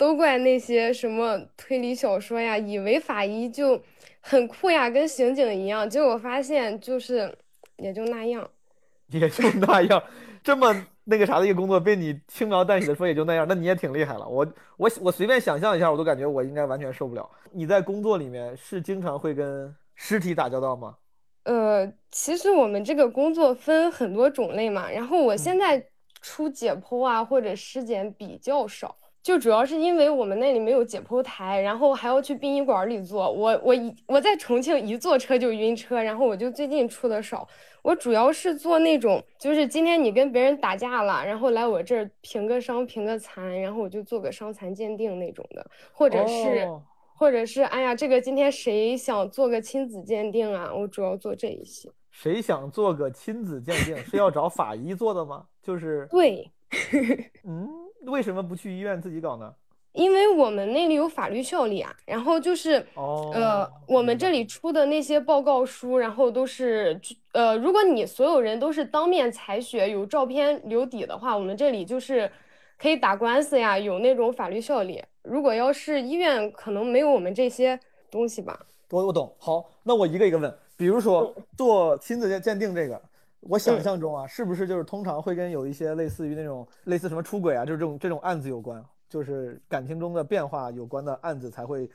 [0.02, 3.80] 都怪那些什么推理小说呀，以为法医就
[4.20, 7.32] 很酷呀，跟刑警一样，结果发现就是
[7.78, 8.50] 也就那样，
[9.14, 10.02] 也就那样，
[10.44, 10.88] 这么。
[11.04, 14.28] 那个啥的一个工作被你轻描淡写的说也就那样，那你也挺厉害了。
[14.28, 17.30] 我我我随便想象一下，我都感觉我应该完全受不了。
[17.52, 20.96] 你在工作里面是经常会跟尸体打交道吗？
[21.44, 25.84] 呃，其实我们这个工作分很多种类嘛，然后我现在
[26.22, 28.96] 出解剖啊或者尸检比较少。
[29.24, 33.32] 就主要是因为我们那里没有解剖台，然后还要去殡仪馆里做。
[33.32, 37.48] 我我一我在重庆一坐车就晕车，然后我就最近出的少。
[37.84, 46.68] 我主要是做那种，就是今天你跟别人打架了，然后来我这儿评个伤、评个残，然后我就做个伤残鉴定那种的，或者是
[47.14, 50.72] 或者是哎呀，这个今天谁想做个亲子鉴定啊？
[50.74, 51.90] 我主要做这一些。
[52.10, 55.46] 谁想做个亲子鉴定是要找法医做的吗？
[55.62, 56.52] 就是对，
[57.46, 57.70] 嗯。
[58.06, 59.54] 为什么不去医院自己搞呢？
[59.94, 61.94] 因为我们那里有法律效力啊。
[62.06, 67.00] 然后就是，呃，我们这里出的那些报告书，然后都是，
[67.34, 72.32] 呃，如果你所有人都是当面采血，有照片留底的话，我们这里就是
[72.78, 75.04] 可以打官司呀，有那种法律效力。
[75.24, 77.78] 如果要是医院，可能没有我们这些
[78.10, 78.66] 东西吧。
[78.90, 79.36] 我我懂。
[79.38, 80.54] 好，那我一个一个问。
[80.78, 83.00] 比如说做亲子鉴鉴定这个。
[83.42, 91.90] 我想象中啊，是不是就是通常会跟有一些类似于那种类似什么出轨啊，就是这种这种案子有关，就是感情中的变化有关的案子才会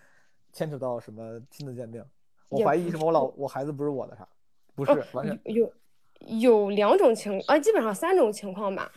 [0.53, 2.05] 牵扯到什么亲子鉴定？
[2.49, 4.27] 我怀疑什么我老我孩子不是我的啥？
[4.75, 5.73] 不是，完全有
[6.27, 8.91] 有两种情啊，基本上三种情况吧。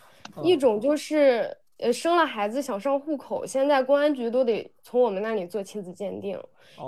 [0.44, 6.40] 一种就是呃生了孩子想上户口，现在公安局都得从我们那里做亲子鉴定。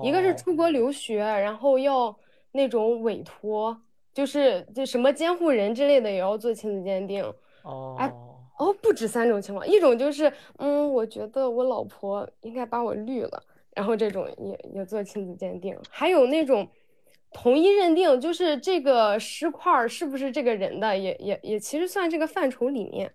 [0.03, 2.15] 一个是出国留学，然后要
[2.51, 3.79] 那种委托。
[4.13, 7.23] 就是就什么监护人之类的也要做亲子鉴定
[7.63, 8.11] 哦，哎
[8.59, 13.43] 哦，不止三种情况，一种就是嗯，我觉得我老婆应该把我绿了，
[13.75, 16.67] 然后这种也也做亲子鉴定，还有那种
[17.33, 23.11] 同一认定，就是这个尸块是不是这个人的，也也也其实算这个范畴里面。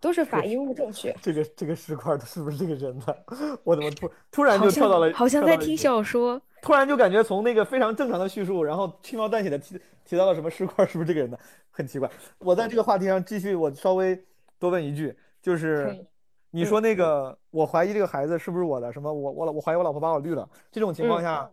[0.00, 1.14] 都是法医物证学。
[1.22, 3.24] 这个这个尸块是不是这个人的？
[3.64, 5.12] 我怎么突突然就跳到了？
[5.12, 6.40] 好像在听小说。
[6.62, 11.38] 突然就感觉从那个非常正常的叙述，然后轻描淡写的提提到了什么尸块，是不是这个人的？
[11.70, 12.10] 很奇怪。
[12.38, 14.20] 我在这个话题上继续，我稍微
[14.58, 16.04] 多问一句，就是
[16.50, 18.92] 你说那个，我怀疑这个孩子是不是我的？
[18.92, 19.12] 什么？
[19.12, 20.48] 我我我怀疑我老婆把我绿了。
[20.72, 21.48] 这种情况下，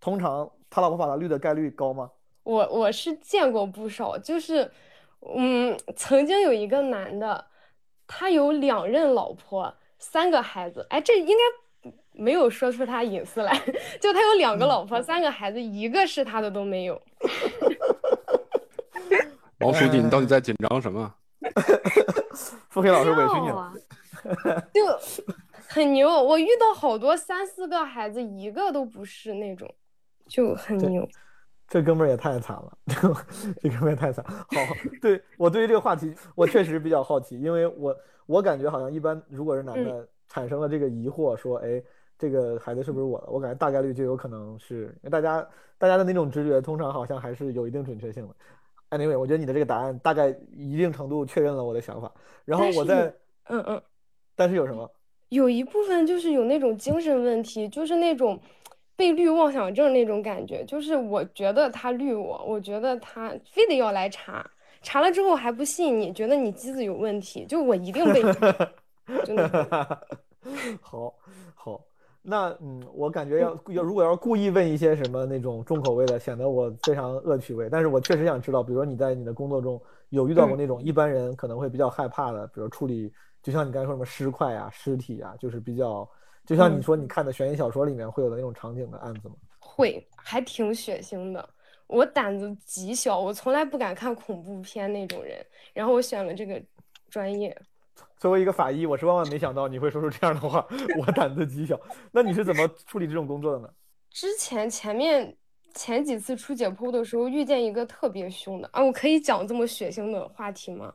[0.00, 2.10] 通常他老婆把他绿的概率高吗？
[2.42, 4.70] 我我是见过不少，就是
[5.36, 7.44] 嗯，曾经有一个男的，
[8.08, 10.84] 他有两任老婆，三个孩子。
[10.90, 13.56] 哎，这应该没有说出他隐私来，
[14.00, 17.00] 就他有两个老婆，三个孩子，一个是他的都没有。
[19.60, 21.14] 王书记，你到底在紧张什么？
[22.70, 23.72] 付黑老师委屈你了。
[24.74, 24.84] 就
[25.68, 29.72] 很牛，我遇到好多三四个孩子，一个都不是那种，
[30.26, 31.08] 就很牛。
[31.68, 32.72] 这哥们儿也太惨了，
[33.60, 34.24] 这哥们儿也太惨。
[34.24, 34.46] 好，
[35.02, 41.82] 对我对于这个话题，我确实比较好奇，因为我我感觉好像一般，如果是男的产生了这个疑惑，说，哎，
[42.18, 43.26] 这个孩子是不是我的？
[43.28, 48.34] 我感觉大概率就有可能是，因为大家大家的那种直觉，通常好像还是有一定准确性的。
[48.96, 52.10] Anyway，我觉得你的这个答案大概一定程度确认了我的想法。
[52.46, 53.14] 然后我在，
[53.48, 53.82] 嗯嗯，
[54.34, 54.90] 但是有什么？
[55.28, 58.40] 有一部分就是有那种精神问题，就是那种。
[58.98, 64.44] 被绿妄想症那种感觉，就是我觉得他绿我，我觉得他非得要来查，
[64.82, 68.20] 查了之后还不信，你觉得你机子有问题，就我一定被，
[69.24, 70.06] 真的。
[70.82, 71.14] 好，
[71.54, 71.80] 好，
[72.22, 77.68] 那嗯，我感觉要要如果要故意问一些什么那种重口味的，显得我非常恶趣味。
[77.70, 83.12] 但是我确实想知道，比如说你在你的工作中有遇到过那种一般人可能会比较害怕的，比如处理，
[83.44, 86.08] 就像你刚才说什么尸块呀、尸体啊，就是比较。
[86.48, 89.34] 就像你说，你看的悬疑小说里面会有的那种场景的案子吗？
[89.58, 91.46] 会，还挺血腥的。
[91.86, 95.44] 我胆子极小，我从来不敢看恐怖片那种人。
[95.74, 96.58] 然后我选了这个
[97.10, 97.54] 专业。
[98.16, 100.66] 作为一个法医，我是万万没想到你会说出这样的话。
[100.98, 101.78] 我胆子极小。
[102.10, 103.68] 那你是怎么处理这种工作的呢？
[104.08, 105.36] 之前前面
[105.74, 108.82] 前几次出解剖的时候，遇见一个特别凶的啊！
[108.82, 110.90] 我可以讲这么血腥的话题吗？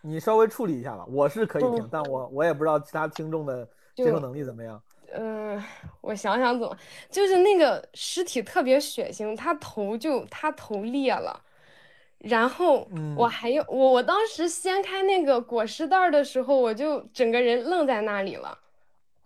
[0.00, 1.06] 你稍微处理一下吧。
[1.08, 3.68] 我是可以听，但我我也不知道其他听众的。
[3.94, 4.82] 接受能力怎么样？
[5.14, 5.62] 嗯，
[6.00, 6.76] 我想想怎么，
[7.10, 11.38] 就是那个尸体特别血腥，他头就他头裂了，
[12.18, 18.58] 然后我还有我我当时掀开那个裹尸袋的时候，我就整个人愣在那里了，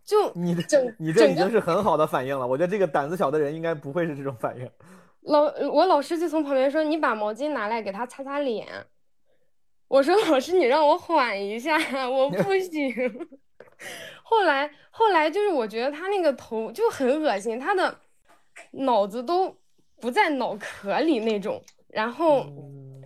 [0.04, 4.68] 就你整你这已经是很好的反应了，我觉得这个胆子小的人应该不会是这种反应。
[5.22, 8.66] 老我老师就从旁边说：“你把毛巾拿来给他擦擦脸。”
[9.88, 11.76] 我说：“老师，你让我缓一下，
[12.08, 12.92] 我不行。”
[14.22, 17.98] 后来，后来就是我觉得他那个头就很恶心，他的
[18.72, 19.56] 脑子都
[20.00, 21.62] 不在脑壳里那种。
[21.88, 22.44] 然后，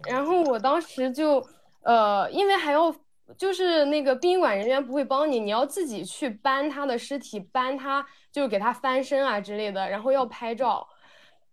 [0.08, 1.46] 然后我当时就，
[1.82, 2.94] 呃，因为还要
[3.36, 10.88] 就是那个殡仪馆人员不会帮你，你要自己去搬他的尸体，搬他就是给他翻身啊之类的，然后要拍照，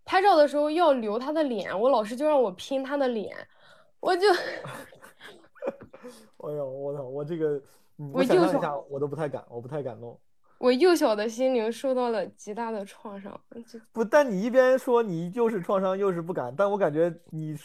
[0.04, 3.36] 拍照的时候要留他的脸，我老师就让我拼他的脸，
[4.00, 4.32] 我就，
[6.38, 7.60] 哎呦，我操，我这个。
[8.12, 10.18] 我想象一下，我都不太敢，我不太敢弄。
[10.58, 13.40] 我幼小的心灵受到了极大的创伤。
[13.92, 17.56] 不，但你一边说你又是创伤又是不敢，但我感觉你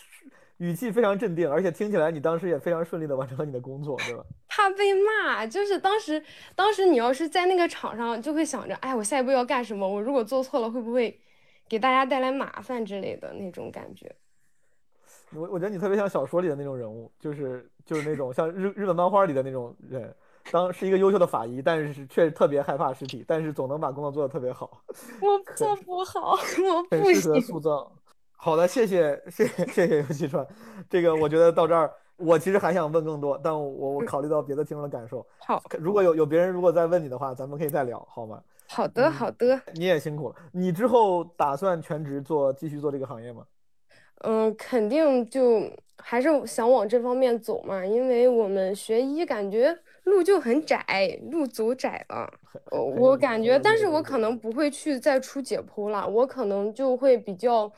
[0.57, 4.23] 语气非常镇定，而且听起来你当时也非常顺利的完成了你的工作，对吧？
[4.47, 6.23] 怕被骂，就是当时，
[6.55, 9.87] 当时你要是在那个场上，就会想着，哎，我下一步要干什么？
[9.87, 11.19] 我如果做错了，会不会
[11.67, 14.15] 给大家带来麻烦之类的那种感觉？
[15.35, 20.15] 我我觉得你特别像小说里的那种人物，就是就是那种像日日本漫画里的那种人。
[20.51, 24.81] 当是一个优秀的法医，但是确实特别害怕尸体，但是总能把工作做得特别好。
[25.21, 26.31] 我做不好，
[26.67, 27.15] 我不行。
[27.15, 27.91] 适合塑造。
[28.35, 30.45] 好的，谢谢谢谢谢谢游戏川。
[30.89, 35.25] 这个我觉得到这儿，我其实还想问更多，但我我考虑到别的听众的感受。
[35.39, 38.41] 好，如果有有别人如果再问你的话，咱们可以再聊，好吗？
[38.67, 39.59] 好的好的。
[39.73, 43.43] 你也辛苦了，你之后打算全职做继续做这个行业吗？
[44.25, 45.61] 嗯，肯定就
[45.97, 49.77] 还是想往这方面走嘛，因为我们学医感觉。
[50.03, 52.29] 路就很窄，路走窄了。
[52.97, 57.71] 我感觉，但是我可能不会去再出解剖了，我可能就会比较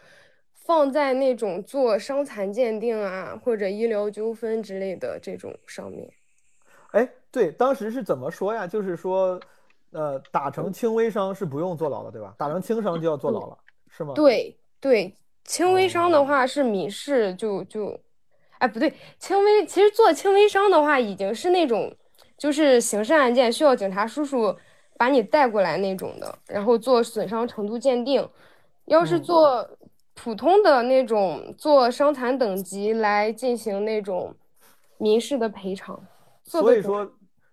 [0.54, 6.12] 放在那种做伤残鉴定啊，或者医疗纠纷之类的这种上面。
[6.91, 8.66] 哎，对，当时是怎么说呀？
[8.66, 9.39] 就是说，
[9.91, 12.34] 呃，打成轻微伤是不用坐牢的，对吧？
[12.39, 14.14] 打成轻伤就要坐牢了，是吗？
[14.16, 18.00] 对对，轻微伤的话是民事就就，
[18.58, 21.95] 哎，不对，轻微其实做轻微伤的话已经是那种。
[22.38, 24.56] 就是刑事案件需要警察叔叔
[24.98, 28.28] 把你带过来那种的，然后做损伤程度鉴定。
[28.86, 29.68] 要是做
[30.14, 34.36] 普通的那种，做伤残等级来进行那种
[34.98, 36.00] 民事的赔偿。
[36.44, 37.12] 所以说，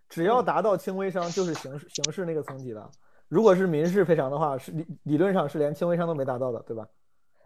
[0.09, 2.91] 只要达到轻微伤，就是刑事刑事那个层级的。
[3.29, 6.87] 如果是民事赔偿的话，是理理论上是连轻微伤都没达到的，对吧？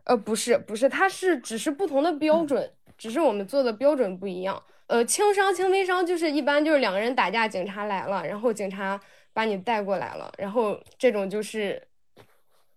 [0.03, 4.62] 呃，不是，不是，它是只是不同的标准，只是我们做的标准不一样。
[4.86, 9.01] 呃，轻伤、轻微伤就是一般就是两个人打架，警察来了，然后警察
[9.32, 11.82] 把你带过来了，然后这种就是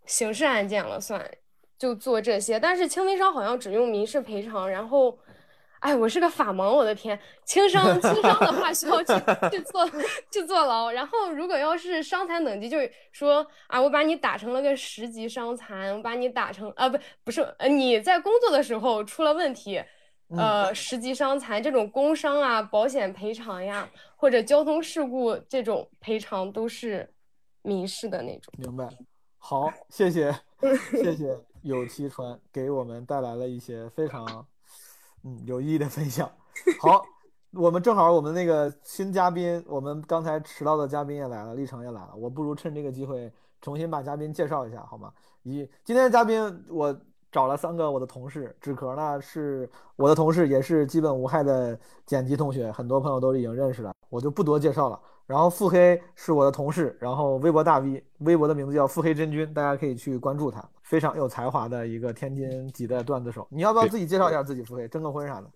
[0.06, 1.24] 刑事案件了，算
[1.78, 2.60] 就做这些。
[2.60, 5.18] 但是轻微伤好像只用民事赔偿，然后。
[5.80, 7.18] 哎，我是个法盲，我的天！
[7.46, 9.14] 轻伤轻伤的话需要去
[9.50, 9.90] 去坐
[10.30, 19.82] 去坐牢，然后如果要是伤残等级，就是说啊，我把你打成了个十级伤残，我把你打成啊不不是呃你在工作的时候出了问题，
[20.30, 27.10] 呃十级伤残这种工伤啊，保险赔偿呀，或者交通事故这种赔偿都是
[27.62, 28.54] 民事的那种。
[28.58, 28.90] 明白。
[29.38, 30.34] 好，谢谢
[30.92, 34.46] 谢谢有期川给我们带来了一些非常。
[35.24, 36.32] 嗯，有意义的分享。
[36.80, 37.04] 好，
[37.52, 42.16] 我们正好我们那个新嘉宾，我们刚才迟到的嘉宾也来了，历程也来了。
[42.16, 43.30] 我不如趁这个机会
[43.62, 45.12] 重新把嘉宾介绍一下，好吗？
[45.44, 46.98] 一，今天的嘉宾我
[47.32, 55.00] 找了三个我的同事，纸壳呢是我的同事，也是基本无害的剪辑同学，很多朋友都已经认识了，我就不多介绍了。
[55.28, 60.68] 然后腹黑是我的同事，然后微博大 V，微博的名字叫腹黑真君，大家可以去关注他。
[60.82, 64.64] 非常有才华的一个天津籍的段子手，你要不要自己介绍一下自己？
[64.64, 65.48] 腹黑征个婚啥的？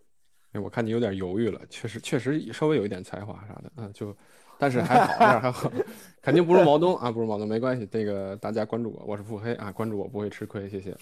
[0.52, 4.16] 哎，我看你有点犹豫了，确实确实稍微有一点才华啥的，嗯，就，
[4.60, 5.72] 但是还好，这样还好，
[6.22, 10.96] 肯定不如毛东啊，不如毛东，没关系，这个大家关注我，我是腹黑啊，关注我不会吃亏，谢谢。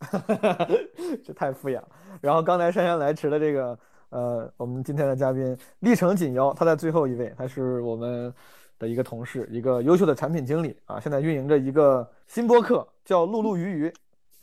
[1.24, 1.88] 这太敷衍了。
[2.20, 3.78] 然后刚才姗姗来迟的这个
[4.10, 8.32] 呃，我们今天的嘉宾历程锦妖，他在最后一位，他是我们。
[8.76, 13.92] 的一个同事，一个优秀的产品经理啊，现在运营着一个新播客，叫“陆陆鱼鱼”。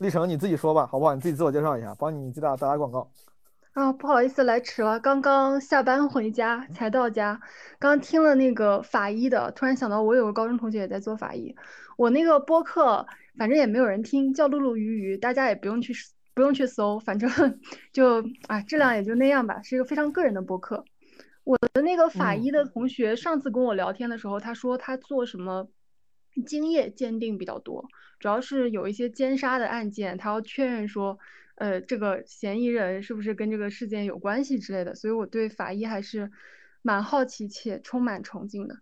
[0.00, 1.14] 历程你自己说吧，好不好？
[1.14, 3.10] 你自己自我介绍一下，帮你最大打打广告。
[3.74, 7.38] 啊，不好意思来迟了，刚刚下班回家才到家，
[7.78, 11.54] 刚听了那个法医的，突然想到我有个高中同学也在做法医，
[11.98, 15.94] 我那个播客反正也没有人听，叫“陆陆鱼鱼”，大家也不用去
[16.34, 17.28] 不用去搜，反正
[17.92, 20.84] 就啊质量也就那样吧，是一个非常个人的播客。
[21.44, 25.68] 我的那个法医的同学上次跟我聊天的时候，他说他做什么
[26.46, 27.84] 精液鉴定比较多，
[28.20, 31.18] 主要是有一些奸杀的案件，他要确认说，
[31.56, 34.94] 呃，这个嫌疑人是不是跟这个事件有关系之类的。
[34.94, 36.30] 所以我对法医还是
[36.80, 38.76] 蛮好奇且充满崇敬的。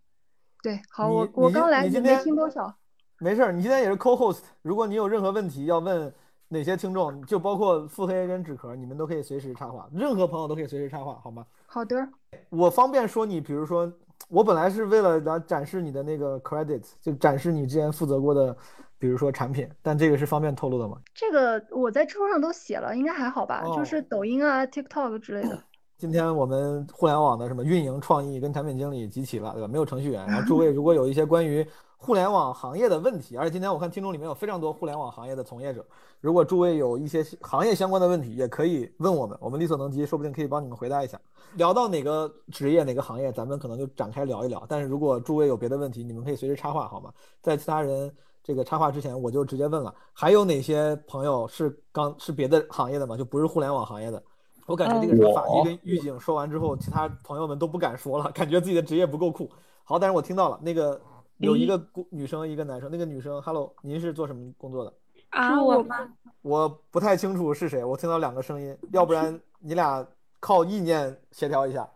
[0.63, 2.77] 对，好，我我刚来，你没听多少。
[3.23, 6.11] 没事儿，你今天也是 co-host，如果你有任何问题要问
[6.49, 11.45] 哪些听众，就包括腹黑跟纸壳，你们都可以随时插话，任何朋友都可以随时插话，好吗？
[11.67, 12.09] 好的，
[12.49, 13.93] 我方便说你，比如说，
[14.29, 18.57] 我本来是为了来展示你的那个 credits，就展示你之前负责过的，
[18.99, 20.97] 比如说产品，但这个是方便透露的吗？
[21.13, 23.63] 这个我在知乎上都写了，应该还好吧？
[23.77, 25.63] 就是抖音啊、TikTok 之类的。
[25.99, 29.69] 今天我们互联网的什么运营创意跟产品经理集齐了，对吧？
[29.69, 30.27] 没有程序员。
[30.27, 31.67] 然后诸位如果有一些关于
[32.03, 35.85] 互联网行业的问题，而且今天我看听众里面有非常多互联网行业的从业者，
[36.19, 41.21] 如果诸位有一些行业相关的问题，也可以问我们，我们力所能及，说不定可以帮你们回答一下。
[41.57, 44.65] 聊到哪个职业、哪个行业，咱们可能就展开聊一聊。
[44.67, 47.13] 但是如果诸位有别的问题，你们可以随时插话，好吗？
[47.43, 48.11] 在其他人
[48.43, 53.15] 这个插话之前，我就直接问了：还有哪些朋友是刚是别的行业的吗？
[53.15, 54.23] 就不是互联网行业的？
[54.65, 59.51] 我感觉这个法医跟狱警说完之后，其他朋友们都不敢说了，感觉自己的职业不够酷。
[59.85, 60.99] 好，但是我听到了，那个
[61.41, 62.91] 有一个女生，一个男生。
[62.91, 64.95] 那个女生，Hello，您是做什么工作的？
[65.31, 66.09] 啊，我吗？
[66.43, 70.07] 我不太清楚是谁，我听到两个声音，要不然你俩。
[70.43, 71.87] 靠意念协调一下。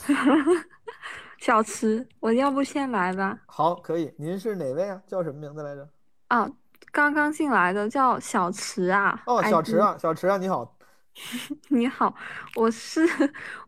[1.38, 3.38] 小池，我要不先来吧？
[3.44, 4.10] 好，可以。
[4.16, 5.02] 您是哪位啊？
[5.06, 5.86] 叫什么名字来着？
[6.28, 6.50] 啊，
[6.90, 9.22] 刚刚进来的，叫小池啊。
[9.26, 10.74] 哦，小池啊，小池啊，你好。
[11.68, 12.14] 你好，
[12.56, 13.00] 我是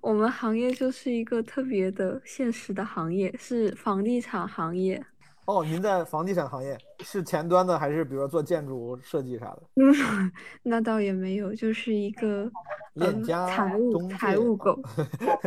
[0.00, 5.04] 我们行业就是一个特别的现实的行业，是房地产行业。
[5.46, 9.62] 哦，您在房地产行业是前端的，还是比如说做建筑设计啥的？
[9.76, 10.32] 嗯，
[10.64, 12.50] 那倒也没有，就是一个
[13.46, 14.80] 财务财务狗。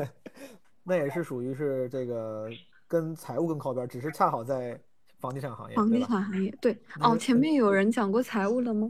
[0.83, 2.47] 那也是属于是这个
[2.87, 4.79] 跟财务更靠边，只是恰好在
[5.19, 5.75] 房地产行业。
[5.75, 8.87] 房地产行业对哦，前面有人讲过财务了吗？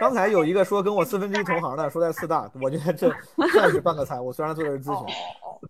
[0.00, 3.10] 刚才有一个说跟我四分之一同行的，说在四大，我觉得这
[3.52, 5.06] 算是半个财我，虽然做的是咨询，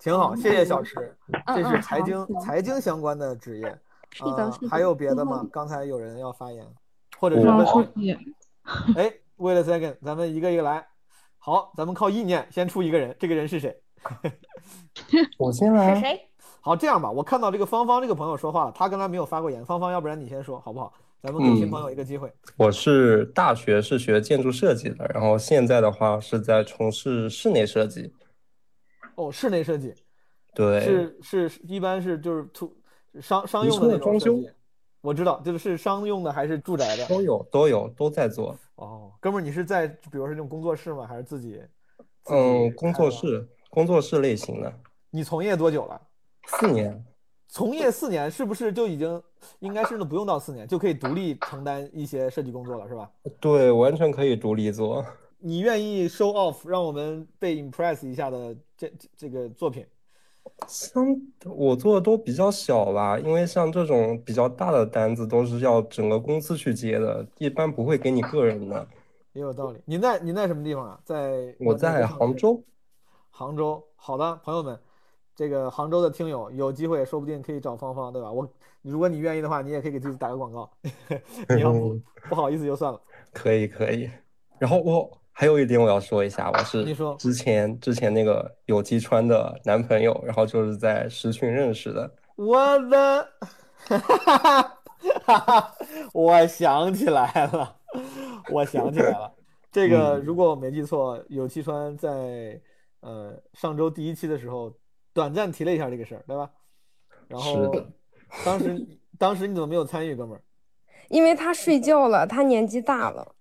[0.00, 0.34] 挺好。
[0.34, 1.16] 谢谢小池，
[1.54, 3.78] 这是财经财经相关的职业。
[4.10, 5.44] 是的，还有别的吗？
[5.52, 6.64] 刚才有人要发言，
[7.18, 8.16] 或者是问题。
[8.96, 10.86] 哎，wait a second，咱们一个一个来。
[11.38, 13.76] 好，咱们靠意念先出一个人，这个人是谁？
[15.36, 15.94] 我先来。
[15.94, 16.20] 是谁？
[16.60, 19.62] 好，这样吧，我看到这个芳芳这个朋友说话了，他刚才没有发过言。
[19.66, 20.92] 芳芳，要不然你先说好不好？
[21.24, 22.30] 咱们给新朋友一个机会。
[22.58, 28.12] 我是大学是学建筑设计的，然后现在的话是在从事室内设计。
[29.14, 29.94] 哦，室内设计。
[30.54, 32.76] 对，是是是一般是就是图
[33.22, 34.38] 商商用的那种装修。
[35.00, 37.06] 我知道，就是是商用的还是住宅的？
[37.06, 38.54] 都有都有都在做。
[38.74, 41.06] 哦，哥们儿，你是在比如说那种工作室吗？
[41.06, 41.58] 还是自己？
[42.22, 44.70] 自己嗯，工作室工作室类型的，
[45.08, 45.98] 你从业多久了？
[46.48, 47.02] 四年。
[47.55, 49.22] 从业四年，是不是就已经
[49.61, 53.09] 应该甚至不用到四年就可以独立承担一些设计工作了，是吧？
[53.38, 55.07] 对，完全可以独立做。
[55.38, 59.86] 你愿意 show off 让我们被 impress 一下的这这这个作品？
[60.66, 68.84] 像我做的都比较小吧，因为像这种比较大的单子都是要整个公司去接的，一般不会给你个人的。
[69.32, 69.78] 也有道理。
[69.84, 70.98] 您在您在什么地方啊？
[71.05, 72.34] 在我在杭。
[72.36, 72.61] 州，
[73.30, 74.76] 杭州，好的，朋友们，
[75.35, 78.30] 这个杭州的听友有机会，说不定可以找芳芳，对吧？
[78.30, 78.49] 我
[78.82, 80.70] 如果你愿意的话，你也可以给自己打个广告。
[81.55, 83.01] 你要不不好意思就算了。
[83.32, 84.09] 可以可以。
[84.59, 92.09] 然后我还有一点我要说一下，我是你说之前之前那个有机川的男朋友，然后就是在实训认识的。
[92.37, 93.28] 我的，
[93.87, 94.78] 哈哈哈
[95.24, 95.74] 哈哈！
[96.12, 97.76] 我想起来了，
[98.53, 99.32] 我想起来了。
[99.72, 102.61] 这个嗯如果我没记错，有机川在
[103.01, 104.72] 呃上周第一期的时候
[105.14, 106.50] 短暂提了一下这个事儿，对吧？
[107.28, 107.74] 然后
[108.44, 108.86] 当时
[109.18, 110.42] 当时你怎么没有参与，哥们儿？
[111.08, 113.34] 因为他睡觉了，他年纪大了。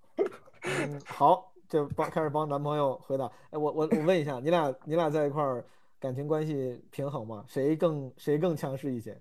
[0.62, 3.26] 嗯，好，就帮开始帮男朋友回答。
[3.50, 5.66] 哎，我我我问一下，你俩你俩在一块儿
[6.00, 7.44] 感情关系平衡吗？
[7.48, 9.20] 谁更谁更强势一些？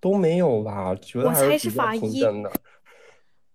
[0.00, 0.94] 都没有吧？
[0.96, 2.52] 觉得还是比较是法医平等的，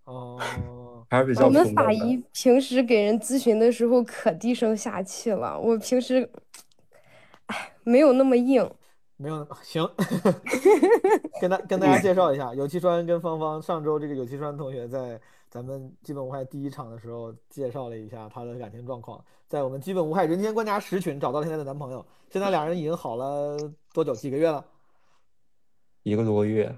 [0.06, 1.74] 哦，还是比较我们。
[1.74, 6.41] 法医平时给人咨询的时候可低声下气了，我平时，哎，
[7.84, 8.70] 没有那么硬。
[9.18, 9.88] 没有行，
[11.40, 23.56] 跟大跟大家介绍一下，有气川跟芳芳上周这个有气川同学在咱们基本无害第一场的时候介绍了一下他的感情状况，在我们基本无害人间观察十群找到了现在的男朋友，现在俩人已经好了
[23.94, 24.16] 多久？
[24.16, 24.66] 几个月了？
[26.02, 26.76] 一个多月，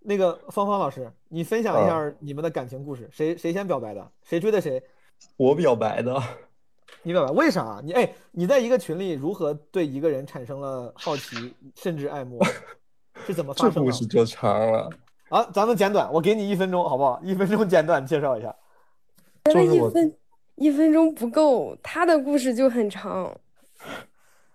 [0.00, 4.10] 那个芳芳老师，你分享一啊下你们的感情故事，谁谁先表白的？
[4.22, 4.82] 谁追的谁？
[5.36, 6.18] 我表白的。
[7.04, 7.80] 你明白为啥？
[7.84, 12.42] 你哎，你在一个群里如何对一个人产生了好奇甚至爱慕？
[13.26, 13.74] 是怎么发生的？
[13.74, 14.88] 这故事就长了。
[15.28, 17.20] 啊，咱们简短，我给你一分钟，好不好？
[17.22, 18.54] 一分钟简短介绍一下。
[19.44, 20.16] 觉得就是一分
[20.56, 23.30] 一分钟不够，他的故事就很长。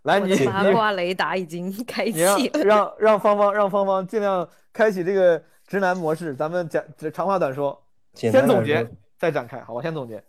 [0.04, 2.64] 来，你八卦雷达已经开启了。
[2.64, 6.84] 让让芳芳让芳芳尽量开启这个直男模式，咱们讲
[7.14, 7.80] 长话短说，
[8.16, 9.82] 先总结再展开，好吧？
[9.82, 10.24] 先总结。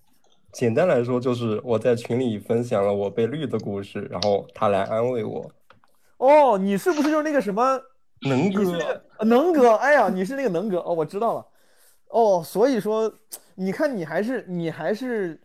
[0.53, 5.51] 简单来说，就是我在群里分享了我被绿的故事，然后他来安慰我。
[6.19, 7.81] 哦，你是不是就是那个什么
[8.29, 9.75] 能哥那个呃能哥？
[9.77, 11.47] 哎呀，你是那个能哥哦，我知道了。
[12.09, 13.13] 哦，所以说，
[13.55, 15.41] 你看你还是你还是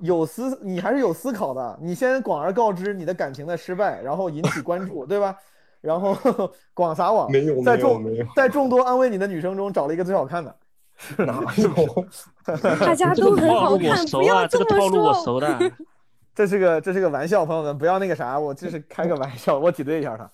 [0.00, 1.78] 有思，你还是有思考的。
[1.80, 5.36] 你先广而告之你的感情的失败，然后引起关注， 对吧？
[5.80, 6.14] 然后
[6.74, 8.04] 广撒网，没有在众
[8.36, 10.54] 在众多安慰你的女生中找了一个最好看的，
[11.18, 12.06] 哪有？
[12.78, 15.40] 大家都很好看，不要这么说。
[16.34, 20.30] 这是个这是个玩笑，朋友们不要那个啥，我这是开个玩笑，我挤兑一下他。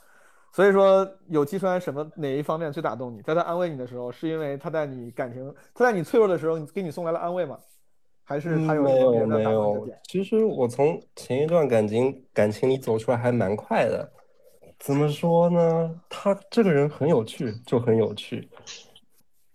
[0.52, 3.20] 所以说，有期川什么哪一方面最打动你？
[3.22, 7.58] 在他安慰你的时候，是因为他在你感情，他在你脆弱的时候给你送来了安慰吗？
[8.24, 14.10] 还是他有嗯没有没有其实我从前一段感情感情里走出来还蛮快的。
[14.78, 15.94] 怎么说呢？
[16.08, 18.48] 他这个人很有趣，就很有趣。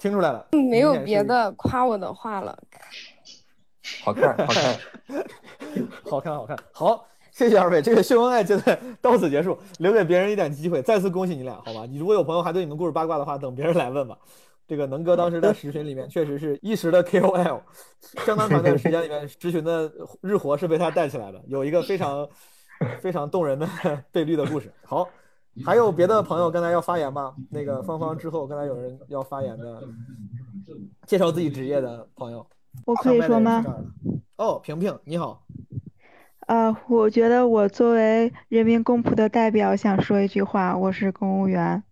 [0.02, 2.58] 听出来了，没有别的夸我的话了。
[4.04, 4.80] 好看，好看。
[6.10, 10.82] 好看，好看，好，谢谢二位，这个秀恩爱阶段到此结束，留给别人一点机会。
[10.82, 11.86] 再次恭喜你俩，好吧？
[11.88, 14.18] 你如果有朋友还对你们故事八卦的话，等别人来问吧。
[14.68, 17.62] 这个能哥当时在十群里面确实是一时的 KOL，
[18.26, 19.92] 相当长的时间里面，十群的
[20.22, 22.28] 日活是被他带起来的，有一个非常
[23.00, 23.70] 非常动人的
[24.12, 24.74] 被绿的故事。
[24.84, 25.08] 好，
[25.66, 27.36] 还有别的朋友刚才要发言吗？
[27.50, 29.84] 那个芳芳之后，刚才有人要发言的，
[31.06, 32.46] 介绍自己职业的朋友。
[32.86, 33.64] 我可以说吗
[34.38, 35.44] 哦，平平你好。
[36.48, 41.84] 呃，我觉得我作为人民公仆的代表，想说一句话，我是公务员。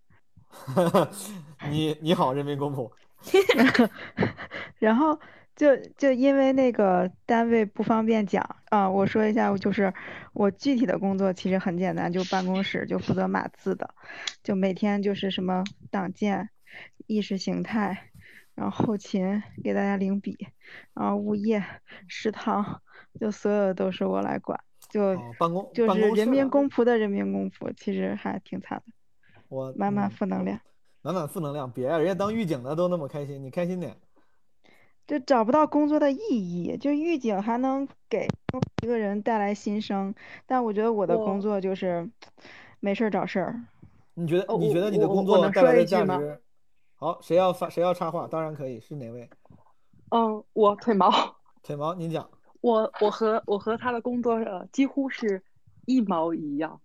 [1.70, 2.90] 你你好，人民公仆。
[4.80, 5.20] 然后
[5.60, 9.94] 就就因为那个单位不方便讲啊，我说一下，就是
[10.32, 13.94] 我具体的工作其实很简单，就办公室就负责码字的，
[14.42, 16.50] 就每天就是什么党建、
[17.08, 18.10] 意识形态，
[18.56, 20.38] 然后后勤给大家领笔，
[20.94, 21.62] 然后物业、
[22.08, 22.82] 食堂，
[23.20, 24.58] 就所有的都是我来管，
[24.90, 28.94] 就哦办公就是人民公仆的人民公仆，其实还挺惨的，
[29.50, 30.58] 我满满嗯负能量。
[31.02, 33.98] 满满负能量，别啊，人家当狱警的都那么开心，你开心点。
[35.10, 38.28] 就找不到工作的意义，就狱警还能给
[38.84, 40.14] 一个人带来新生，
[40.46, 42.08] 但我觉得我的工作就是，
[42.80, 43.60] 没事儿找事儿。
[44.14, 46.40] 你觉得哦你觉得你的工作能带来的价值？
[46.94, 48.28] 好，谁要发谁要插话？
[48.28, 49.28] 当然可以，是哪位？
[50.12, 51.10] 嗯，我腿毛，
[51.64, 52.30] 腿毛，您讲。
[52.62, 55.42] 我我和我和他的工作呃几乎是
[55.88, 56.80] 一毛一样，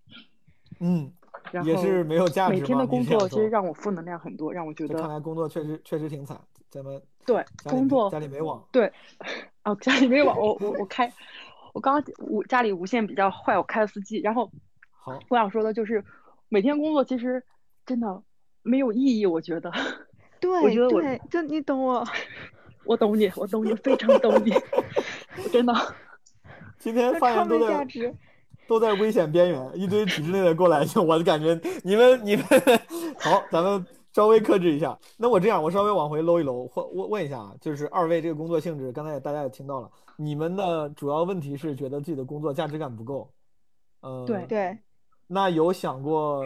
[0.79, 1.13] 嗯，
[1.51, 6.41] 然后也是没有价值每天的工作其实让我负能量很多，让我觉得看来工作确实确实挺惨，
[6.75, 8.91] 咱们对工作家里没网，对，
[9.63, 11.09] 哦，家里没网，我我我开，
[11.73, 14.51] 我刚刚我家里无线比较坏，我开了四 G，然后
[14.91, 16.03] 好，我想说的就是
[16.49, 17.41] 每天工作其实
[17.85, 18.21] 真的
[18.61, 19.71] 没有意义，我觉得，
[20.41, 22.05] 对我觉得我对，就你懂我。
[22.85, 24.53] 我懂你，我懂你，非常懂你，
[25.51, 25.73] 真的。
[26.77, 27.87] 今天发言都在
[28.67, 32.45] 都在危险边缘，一堆体制内的过来，我就感觉你们你们
[33.17, 33.83] 好，咱们
[34.15, 34.97] 稍微克制一下。
[35.17, 43.29] 那我这样，我稍微往回搂一搂，或问问一下啊，就是二位这个工作性质，刚才也大家也听到了，你们的主要问题是觉得自己的工作价值感不够，
[43.99, 44.77] 呃，对对，
[45.27, 46.45] 那有想过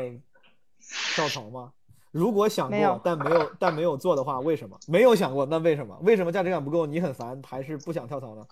[1.13, 1.71] 跳槽吗？
[2.09, 4.75] 如果想过，但没有但没有做的话，为什么？
[4.87, 5.95] 没有想过，那为什么？
[6.01, 6.87] 为什么价值感不够？
[6.87, 8.43] 你很烦，还是不想跳槽呢？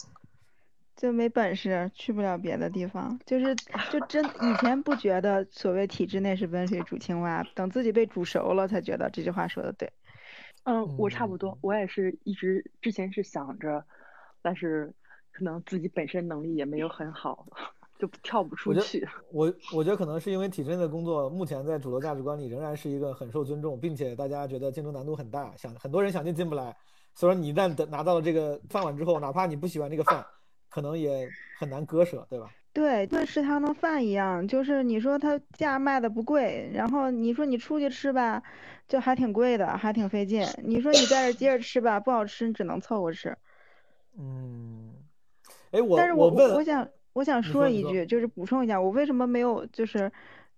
[0.98, 3.56] 就没本事，去不了别的地方，就是
[3.92, 9.90] 就真以前不觉得所谓体制内是温水煮青蛙，等自己被煮熟了才觉得这句话说的对。
[10.64, 13.86] 嗯，我差不多，我也是一直之前是想着，
[14.42, 14.92] 但是
[15.32, 17.46] 可能自己本身能力也没有很好，
[18.00, 19.08] 就跳不出我觉去。
[19.32, 26.76] 我我觉得可能是因为体制内的工作，目前在主流价值观里仍然是一个很受尊重，并且大家觉得竞争难度很大，想很多人想进进不来。
[27.14, 30.26] 所以说你一旦得拿到了这个饭碗之后，哪怕你不喜欢这个饭，
[30.78, 32.52] 可能也很难割舍，对吧？
[32.72, 38.44] 对，跟食堂的饭一样，就是你说它价卖的不贵，然后你说你出去吃吧，
[38.88, 40.48] 就还挺贵的，还挺费劲。
[40.64, 43.36] 你说你在这接着吃吧，不好吃，你只能凑合吃。
[44.20, 44.94] 嗯，
[45.72, 50.12] 哎，我但是我我，我想我想说一句，就是补充一下，我为什么没有就是，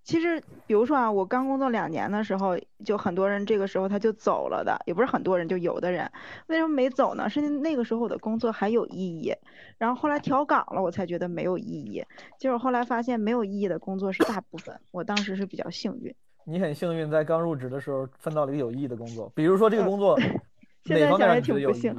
[0.03, 6.09] 其实比如说啊，我刚工作两年的时候，就很多人这个时候他就走了的，也不是很多人，就有的人
[6.47, 7.29] 为什么没走呢？
[7.29, 9.33] 是那个时候我的工作还有意义，
[9.77, 12.03] 然后后来调岗了，我才觉得没有意义。
[12.39, 16.13] 结果后来发现没有意义的工作是大部分，我当时是比较幸运。
[16.45, 20.19] 你很幸运，在刚入职的时候分到了一个有意义的工作，比如说这个工作
[20.85, 21.95] 现在想也挺不幸？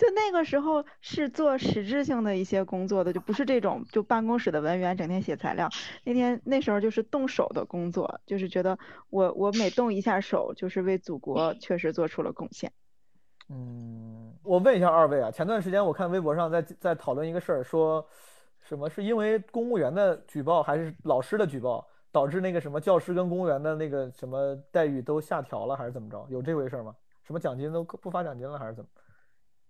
[0.00, 5.68] 就那个时候是做实质性的一些工作的，就不是这种就办公室的文员整天写材料。
[6.04, 8.78] 那天那时候就是动手的工作，就是觉得
[9.10, 12.72] 我我每动一下手，就是为祖国确实做出了贡献。
[13.50, 18.02] 嗯，我问一下二位啊，前段时间我看微博上在在讨论一个事儿，说
[18.62, 26.26] 什么是因为公务员的举报还是老师的举报，导致那个什么教师跟公务员的那个什么待遇都下调了，还是怎么着？
[26.30, 26.96] 有这回事吗？
[27.22, 28.88] 什么奖金都不发奖金了，还是怎么？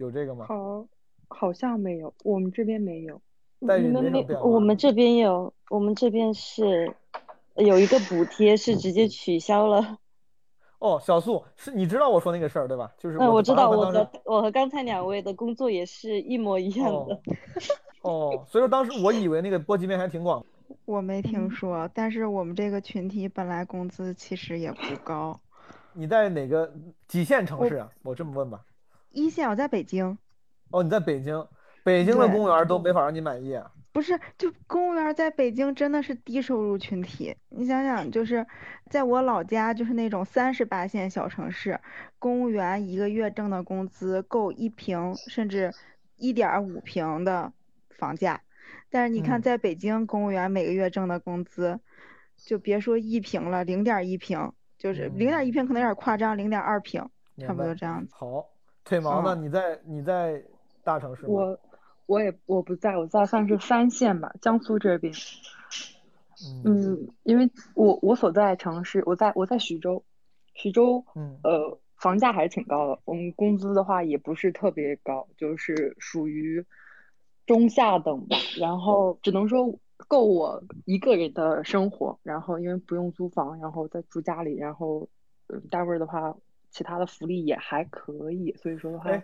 [0.01, 0.46] 有这个吗？
[0.48, 0.86] 好，
[1.28, 3.20] 好像没有，我们这边没有。
[3.68, 4.26] 待遇你们没。
[4.42, 6.90] 我们这边有，我们这边是
[7.57, 9.98] 有一个补贴是直接取消了。
[10.80, 12.90] 哦，小素是你知道我说那个事儿对吧？
[12.96, 17.20] 就是那我知道，我和我和刚才两位的工作也是一模一样的。
[18.01, 20.42] 哦，所以说当时我以为那个波及面还挺广。
[20.86, 25.38] 我没嗯听说，但是我们这个群体本来工资其实也不高。
[25.92, 26.72] 你在哪个
[27.07, 27.90] 几线城市啊？
[28.03, 28.64] 我这么问吧。
[29.11, 30.16] 一线我在北京，
[30.70, 31.46] 哦，你在北京，
[31.84, 33.70] 北京的公务员都没法让你满意啊。
[33.92, 37.36] 不是，就公务员在北京真的是低收入群体。
[37.48, 38.46] 你想想，就是
[38.88, 41.80] 在我老家，就是那种三十八线小城市，
[42.20, 45.72] 公务员一个月挣的工资够一平甚至
[46.16, 47.52] 一点五平的
[47.90, 48.40] 房价。
[48.90, 51.80] 但是你看，嗯在北京，公务员每个月挣的工资，
[52.36, 57.04] 就别说一平了，零点一平，就是零点一平可能有点夸张，零点二平，
[57.38, 58.14] 差不多这样子。
[58.14, 58.49] 好，
[58.85, 59.35] 腿毛呢？
[59.35, 60.43] 嗯你在你在
[60.83, 61.28] 大城市吗？
[61.33, 61.61] 我
[62.07, 65.12] 我也我不在，我在算是三线吧，江苏这边。
[66.64, 70.03] 嗯，因为我我所在城市，我在我在徐州，
[70.55, 72.99] 徐州，嗯呃，房价还是挺高的。
[73.05, 76.64] 我们工资的话也不是特别高，就是属于
[77.47, 78.37] 中下等吧。
[78.59, 79.78] 然后只能说
[80.09, 82.18] 够我一个人的生活。
[82.22, 85.09] 然后因为不用租房，然后再住家里，然后
[85.49, 86.35] 呃单位的话，
[86.71, 88.55] 其他的福利也还可以。
[88.57, 89.23] 所以说的话，哎，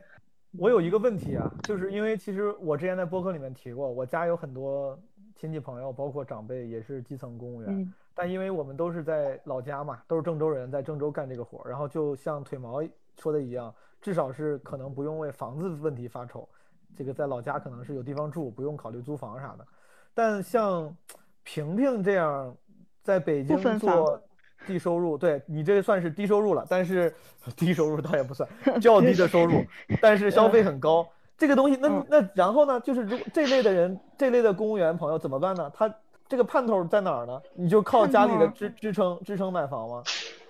[0.59, 4.99] 我有一个问题啊，就是因为其实我之前在播客里面提过，我家有很多
[5.35, 12.83] 亲戚朋友，包括长辈也是基层公务员，嗯但因为我们都是在老家嘛，都是郑州人，在郑州干这个活儿，然后就像腿毛
[13.19, 16.49] 说的一样，至少是可能不用为房子问题发愁，
[16.97, 19.67] 这个在老家可能是有地方住，不用考虑租房啥的。
[20.15, 20.97] 但像
[21.43, 22.57] 萍萍这样
[23.03, 24.19] 在北京做
[24.67, 27.15] 低收入，对你这个算是低收入了，但是
[27.57, 28.49] 低收入倒也不算，
[28.81, 29.65] 较低的收入，
[30.03, 31.07] 但是消费很高。
[31.39, 32.81] 这个东西，那那然后呢？
[32.81, 35.71] 就是如果这类的人，这类的公务员朋友怎么办呢？
[35.75, 35.95] 他
[36.29, 37.39] 这个盼头在哪儿呢？
[37.55, 40.03] 你就靠家里的支支撑支撑买房吗？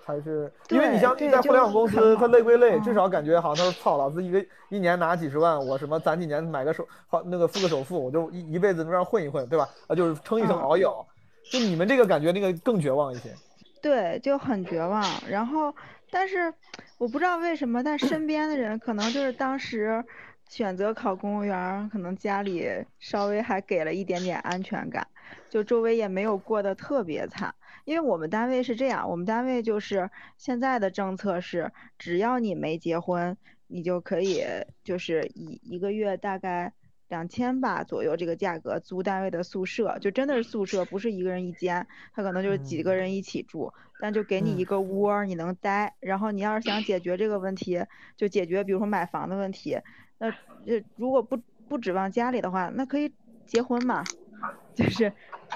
[0.05, 9.67] 还是因为你像在互联网公司，他累归累，嗯至少感觉好像他说操，老子一个一年拿几十万，我什么攒几年买个首好那个付个首付，我就一一辈子能让混一混，对吧？
[9.87, 11.05] 啊，就是撑一撑嗯熬一熬。
[11.51, 13.33] 就你们这个感觉那个更绝望一些。
[13.81, 15.03] 对，就很绝望。
[15.29, 15.73] 然后，
[16.09, 16.53] 但是
[16.97, 20.03] 我不知道为什么，但身边的人可能就是当时
[20.49, 22.67] 选择考公务员，可能家里
[22.99, 25.05] 稍微还给了一点点安全感，
[25.49, 27.53] 就周围也没有过得特别惨。
[27.85, 34.43] 因为我们单位是这样，我们单位就是现在的政策是，只要你没结婚，你就可以
[34.83, 36.73] 就是以一个月大概
[37.09, 45.95] 两千吧左右这个价格租单位的宿舍，就真的是宿舍，不是一个人一间，他可能就是几个人一起住，但就给你一个窝儿，你能待。
[45.99, 47.85] 然后你要是想解决这个问题，
[48.15, 49.79] 就解决比如说买房的问题，
[50.17, 50.29] 那
[50.65, 51.37] 这如果不
[51.67, 53.13] 不指望家里的话，那可以
[53.45, 54.03] 结婚嘛，
[54.75, 55.11] 就是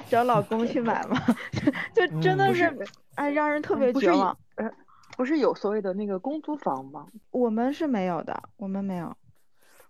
[0.08, 1.18] 找老公去买嘛，
[1.94, 2.74] 就真的是
[3.16, 4.38] 哎让人特别绝望。
[4.56, 4.72] 呃，
[5.18, 7.08] 不是有所谓的那个公租房吗？
[7.32, 9.16] 我们是没有的，我们没有。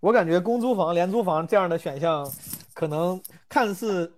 [0.01, 2.27] 我感觉公租房、廉租房这样的选项，
[2.73, 4.11] 可能看似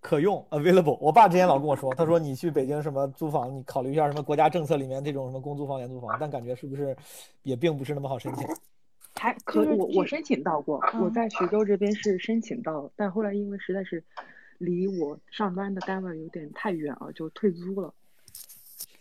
[0.00, 0.96] 可用 available。
[1.00, 6.96] 我爸之前老跟我说，他说你去北京什么租房，你考虑一下什么国家政策里面这种什么公租房、廉租房，但感觉是不是
[7.42, 8.46] 也并不是那么好申请。
[9.16, 14.04] 还可就是我我申请到过，我嗯在徐州这边是申请到，但后来因为实在是
[14.58, 17.92] 离我上班的单位有点太远了，就退租了，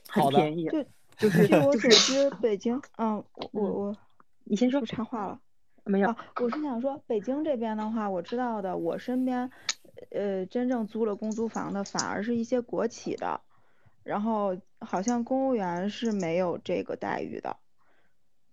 [0.08, 0.68] 很好的便宜。
[0.70, 0.84] 就
[1.18, 3.98] 就是据我所知，北京，嗯，我我我，
[4.46, 5.40] 你先说不插话了。
[5.88, 9.50] 没有，我是想说，北京这边的话，我知道的，我身边，
[10.12, 13.42] 呃，真正租了公租房的，反而是一些国企的，
[14.04, 17.58] 然后好像公务员是没有这个待遇的，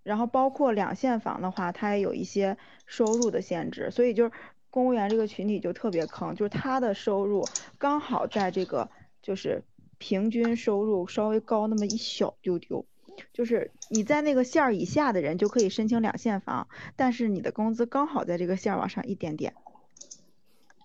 [0.02, 2.56] 然后包括两线房的话，它也有一些
[2.86, 4.32] 收入的限制，所以就是
[4.70, 8.90] 公务员这个群体就特别坑，就是他的收入刚好在这个
[9.22, 9.62] 就是
[9.98, 12.86] 平均收入稍微高那么一小丢丢。
[13.32, 19.54] 就是你在那个线儿以下的人就可以申请两线房，但是你的工资刚好在这个线儿往上一点点，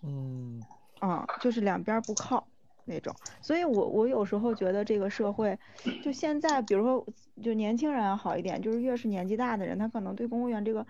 [0.02, 0.66] 嗯，
[1.02, 2.48] 嗯，就是两边儿不靠
[2.86, 3.16] 那种。
[3.42, 5.58] 所以我我有时候觉得这个社会，
[6.04, 7.06] 就现在，比如说
[7.42, 10.86] 就年轻人好一点，就是越是年纪大的人，他可能对公务员这个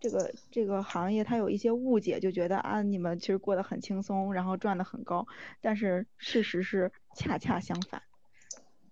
[0.00, 5.26] 这个这个行业他有一些误解，就觉得啊你们其实过得很轻松，然后赚的很高，
[5.60, 8.02] 但是事实是恰恰相反。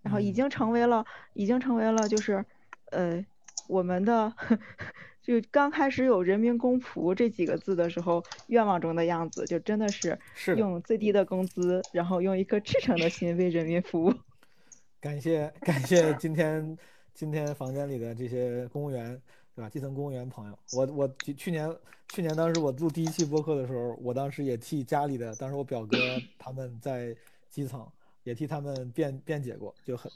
[0.03, 2.45] 然后已经成为了，已经成为了就是，
[2.91, 3.25] 呃，
[3.69, 4.33] 我们的
[5.23, 14.13] 就刚开始有人民公仆这几个字的时候，愿望中的样子，就真的是是用最低的工资，然后用一颗赤诚的心为人民服务。
[15.01, 16.77] 感谢感谢今天
[17.15, 19.21] 今天房间里的这些公务员，
[19.55, 19.69] 对吧？
[19.69, 21.71] 基层公务员朋友，我我去去年
[22.09, 25.99] 去年当时我录第一期播客的时候，我当时也替家里的，当时我表哥
[26.39, 27.15] 他们在
[27.49, 27.87] 基层，
[28.29, 30.13] 也替他们辩辩解过，就很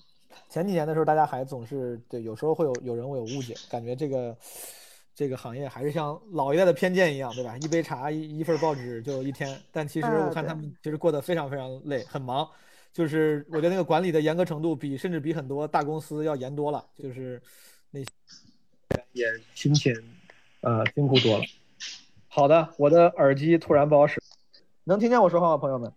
[0.50, 4.36] 前几年的时候，大家还总是对，有时候会有有人会有误解，感觉这个
[5.14, 7.56] 这个行业还是像老一代的偏见一样，对吧？
[7.56, 12.46] 一杯茶一一份报纸就一天，但其实呃我看他们其实过得非常非常累，很忙。
[12.92, 17.40] 就是我觉得那个管理的严格程度比甚至比很多大公司要严多了，就是
[17.90, 18.06] 那些
[19.12, 19.94] 也辛勤，
[20.60, 21.44] 呃，辛苦多了。
[22.28, 24.20] 好的，我的耳机突然不好使，
[24.84, 25.90] 能听见我说话吗，朋友们？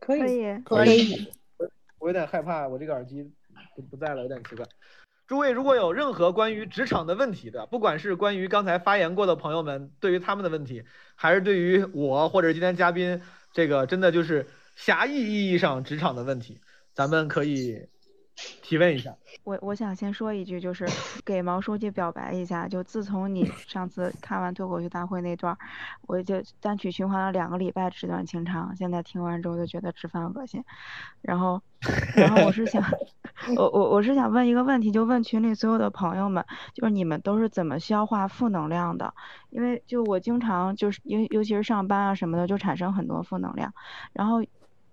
[0.00, 1.32] 可可以，可以。
[2.06, 3.28] 我有点害怕，我这个耳机
[3.74, 4.64] 不不在了，有点奇怪。
[5.26, 10.84] 诸位如果有任何关于职场的问题的，不管是关于刚才发言过的朋友们对于他们的问题，
[11.16, 13.20] 还是对于我或者今天嘉宾
[13.52, 14.46] 这个真的就是
[14.76, 16.60] 狭义意义上职场的问题，
[16.94, 17.88] 咱们可以
[18.62, 19.14] 提问一下。
[19.44, 20.86] 我我想先说一句，就是
[21.24, 22.66] 给毛书记表白一下。
[22.66, 25.58] 就自从你 上次看完脱口秀大会那段儿，
[26.02, 30.64] 我就单曲循环了两个礼拜《纸短情长》，现在听完之后就觉得吃饭恶心。
[31.22, 31.60] 然后，
[32.16, 32.82] 然后我是想，
[33.56, 39.12] 我我我是想问一个问题，就问群里所有的朋友们，就是你们都是怎么消化负能量的？
[39.50, 43.72] 因为就我经常就是尤尤其是上班啊什么的，就产生很多负能量，
[44.12, 44.42] 然后。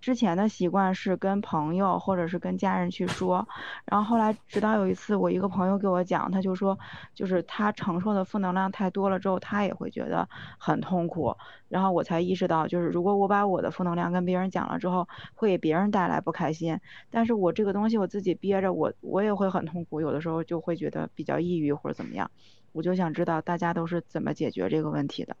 [0.04, 3.48] 之前的习惯是跟朋友或者是跟家人去说，
[3.86, 6.78] 然后后来直到有一次我一个朋友给我讲，他就说，
[7.14, 10.28] 就是他承受的负能量太多了之后，他也会觉得
[10.58, 11.34] 很痛苦，
[11.70, 16.78] 然后我才意识到，就是如果我把我的负能量跟别人讲了之后，会给别人带来不开心，
[17.10, 22.30] 但是我这个东西我自己憋着，我我也会很痛苦，有的时候就会觉得比较抑郁或者怎么样，
[22.72, 25.34] 我就想知道大家都是怎么解决这个问题的。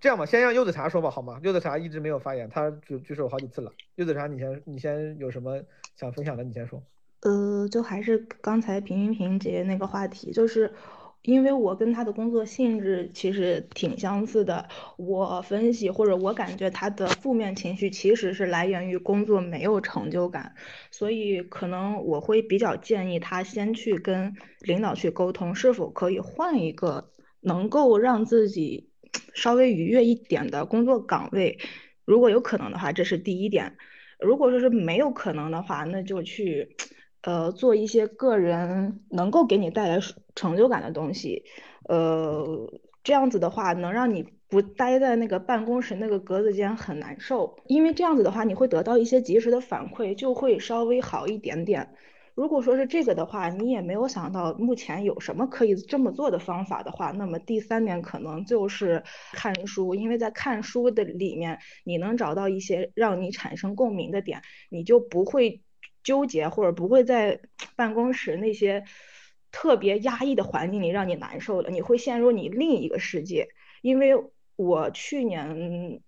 [0.00, 1.40] 这样吧，先让柚子茶说吧，好吗？
[1.42, 3.72] 柚子茶一直没有发言，他举举手好几次了。
[3.96, 5.60] 柚子茶，你先，你先有什么
[5.96, 6.82] 想分享的，你先说。
[7.22, 10.72] 呃，就还是刚才平平平姐那个话题，就是
[11.22, 14.68] 因为我跟他的工作性质其实挺相似的。
[14.96, 20.54] 我分析或者我感觉他的负面情绪其实是来源于工作没有成就感，
[20.92, 28.87] 所以可能我会比较建议他先去跟领导去沟通，是否可以换一个能够让自己
[29.34, 31.58] 稍微愉悦一点的工作岗位。
[32.04, 33.76] 如果有可能的话，这是第一点。
[34.20, 36.76] 如果说是没有可能的话，那就去。
[37.22, 39.98] 呃，做一些个人能够给你带来
[40.36, 41.42] 成就感的东西，
[41.88, 51.92] 呃，这样子的话能让你不待在那个办公室那个格子间很难受，因为这样子的话你会得到一些及时的反馈，就会稍微好一点点。
[52.38, 65.62] 如果说是这个的话，你也没有想到目前有什么可以这么做的方法的话，那么第三点可能就是看书，因为在看书的里面你能找到一些让你产生共鸣的点，你就不会。
[66.04, 67.40] 纠结或者不会在
[67.76, 68.84] 办公室那些
[69.50, 73.48] 特别压抑的环境里让你难受了，你会陷入你另一个世界。
[73.82, 74.14] 因为
[74.56, 76.00] 我去年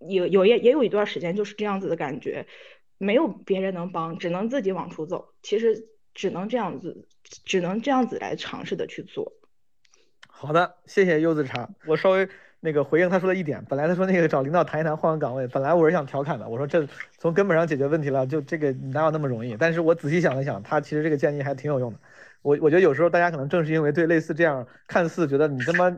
[0.00, 2.46] 有有也也有一段时间就是这样子的感觉，
[2.98, 5.32] 没有别人能帮，只能自己往出走。
[5.42, 9.32] 其实只能这样子，只能这样子来尝试的去做。
[10.26, 12.28] 好的，谢谢柚子茶，我稍微。
[12.60, 16.84] 那个回应他说的一点，本来他说那个找领导谈一谈换个岗位，本来我是想调侃的，我说这
[17.16, 19.56] 从根本上解决问题了，就这个哪有那么容易？
[19.56, 22.00] 但是我仔细想了想，他其实这个建议还挺有用的。
[22.42, 25.96] 我我觉得有时候大家可能正是因为对类似这样看似觉得你他妈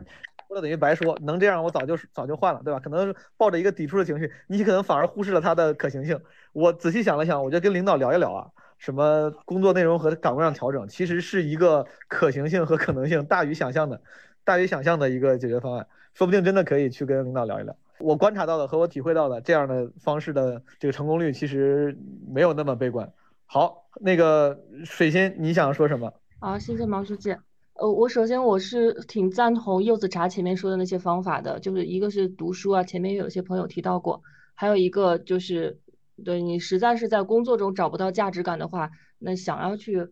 [0.51, 2.79] 说了等于白说，能这样我早就早就换了，对吧？
[2.81, 6.19] 可能抱着一个抵触的情绪，你可能反而忽视了它的可行性。
[6.51, 8.45] 我仔细想了想，我觉得跟领导聊一聊啊，
[8.77, 14.01] 什么工作内容和岗位上调整，其实是一个可行性和可能性大于想象的，
[14.43, 15.87] 大于想象的一个解决方案。
[16.13, 17.73] 说不定真的可以去跟领导聊一聊。
[17.99, 21.97] 我观察到的和我体会到的这样的方式的这个成功率其实
[22.27, 23.09] 没有那么悲观。
[23.45, 26.11] 好，那个水心，你想说什么？
[26.41, 27.33] 好，谢谢毛书记。
[27.81, 34.21] 呃，我首先我是挺赞同柚子茶前面说的那些方法的，就是一个是读书啊，前面有些朋友提到过，
[34.53, 35.79] 还有一个就是，
[36.23, 40.07] 对你实在是在工作中找不到价值感的话，那想要去。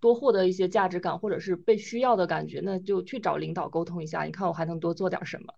[0.00, 5.54] 多获得一些价值感，或者是被需要的感觉，那就去找领导沟通一下，你看我还能多做点什么？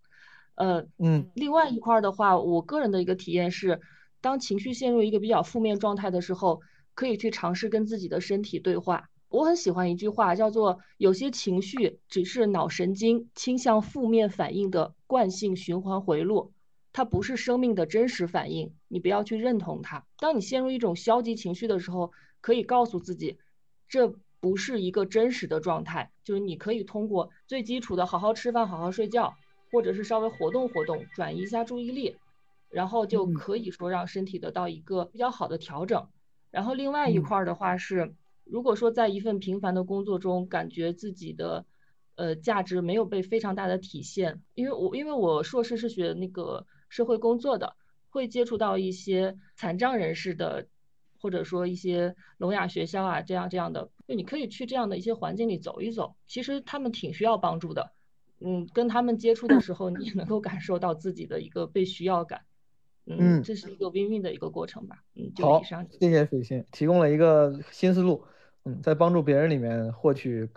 [0.55, 3.80] 呃，嗯，另外一块的话，我个人的一个体验是，
[4.20, 6.61] 当情绪陷入一个比较负面状态的时候，
[6.94, 9.09] 可以去尝试跟自己的身体对话。
[9.28, 16.52] 我很喜欢一句话，叫做“有些情绪只是脑神经倾向负面反应的惯性循环回路，
[16.92, 20.04] 它不是生命的真实反应，你不要去认同它。
[20.18, 23.38] 当你陷入一种消极情绪的时候，可以告诉自己，
[23.88, 24.14] 这。
[24.38, 29.34] 不是一个真实的状态，就是你可以通过最基础的好好吃饭、好好睡觉，
[29.72, 32.16] 或者是稍微活动活动，转移一下注意力，
[32.68, 36.06] 然后就可以说让身体得到一个比较好的调整。
[36.50, 38.14] 然后另外一块的话是，
[38.47, 41.66] 如果说在一份平凡的工作中，感觉自己的
[42.14, 47.76] 呃价值没有被非常大的体现，因为我因为我硕士是学那个社会工作的，
[48.09, 50.68] 会接触到一些残障人士的。
[51.18, 57.90] 或者说一些聋哑学校啊，这样这样的，就你可以去这样的一些环境里走一走，其实他们挺需要帮助的。
[58.38, 62.42] 嗯，跟他们接触的时候，你也能够感受到自己的一个被需要感。
[63.07, 65.03] 嗯，这是一个 win win 的一个过程吧。
[65.14, 65.61] 嗯，好，
[65.99, 68.22] 谢谢水星提供了一个新思路。
[68.66, 70.48] 嗯，在帮助别人里面获取。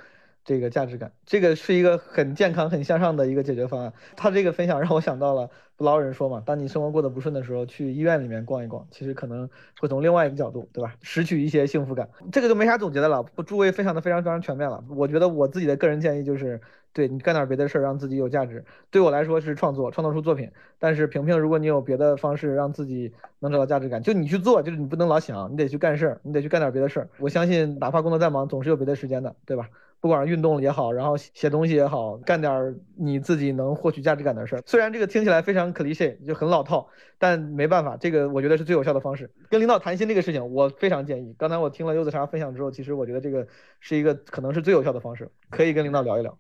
[0.46, 3.94] 这个价值感，这个是一个很健康、很向上的一个解决方案。
[4.16, 9.48] 他这个分享让我想到了不老人说嘛，当你生活过得不顺的时候，去医院里面逛一逛，其实可能
[9.80, 10.96] 会从另外一个角度，对吧？
[11.04, 12.10] 拾取一些幸福感。
[12.32, 14.84] 这个就没啥总结的了，诸位分享的非常非常全面了。
[14.90, 16.60] 我觉得我自己的个人建议就是。
[16.94, 18.64] 对你干点别的事儿，让自己有价值。
[18.90, 20.52] 对我来说是创作，创造出作品。
[20.78, 27.10] 但是萍萍，如果你有别的方式让自己能找到价值感，就你去做，就是你不能老想，你得去干事儿，你得去干点别的事儿。
[27.20, 29.70] 我相信，哪怕工作再忙，总是有别的时间的，对吧？
[30.02, 34.64] 不管是运动也好，然后写东西也好，干点你自己能获取价值感的事儿。
[34.66, 36.88] 虽然这个听起来非常 cliche，就很老套，
[37.18, 39.30] 但没办法，这个我觉得是最有效的方式。
[39.50, 41.36] 跟领导谈心这个事情，我非常建议。
[41.38, 43.46] 刚才我听了柚子茶分享之后，其实我觉得这个
[43.82, 46.38] 是一个可能是最有效的方式，可以跟领导聊一聊。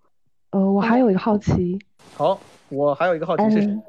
[0.51, 1.77] 呃，我还有一个好奇。
[2.15, 2.39] 好，
[2.69, 3.81] 我还有一个好奇是谁？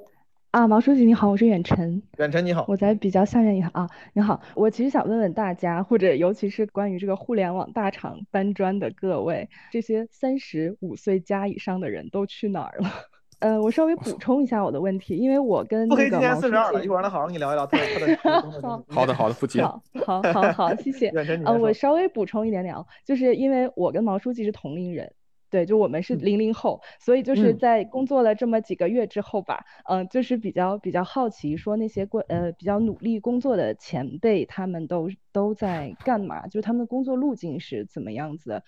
[0.50, 2.02] 啊，毛书记你好，我是远程。
[2.18, 3.88] 远程你好，我在比较下面一行啊。
[4.12, 12.90] 你好，我其实想问问大家，或者尤其是关于这个互联网大厂搬砖的各位，这些三十五岁加以上的人都去哪儿了？
[13.40, 18.84] 呃，我稍微补充一下我的问题，因为我跟不黑今年四十二了，一会儿让他好好跟你聊一聊他 他的。
[18.94, 19.62] 好的好的，不急。
[19.62, 21.08] 好，好，好，好，谢谢。
[21.08, 25.10] 远程，呃，我稍微补充一点点啊，就是因为我跟毛书记是同龄人。
[25.50, 36.46] 对，就我们是零零后，所以就是在工作了这么几个月之后吧，嗯，就是比较比较好奇，说那些过呃比较努力工作的前辈，他们都都在干嘛？
[36.46, 38.62] 就是他们的工作路径是怎么样子？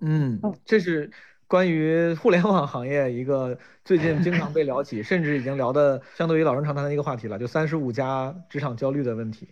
[0.00, 1.10] 嗯，这是
[1.46, 9.48] 关于互联网行业一个最近经常被聊起，甚至已经聊的相对于老生常谈的一个话题了，就三十五加职场焦虑的问题。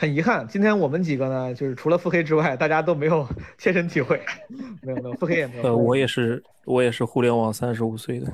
[0.00, 3.26] 很遗憾，今天我们几个呢，就是除了腹黑之外，大家都没有
[3.58, 4.22] 切身体会，
[4.80, 5.62] 没有没有，腹黑也没有。
[5.66, 8.32] 呃，我也是，我也是互联网三十五岁的。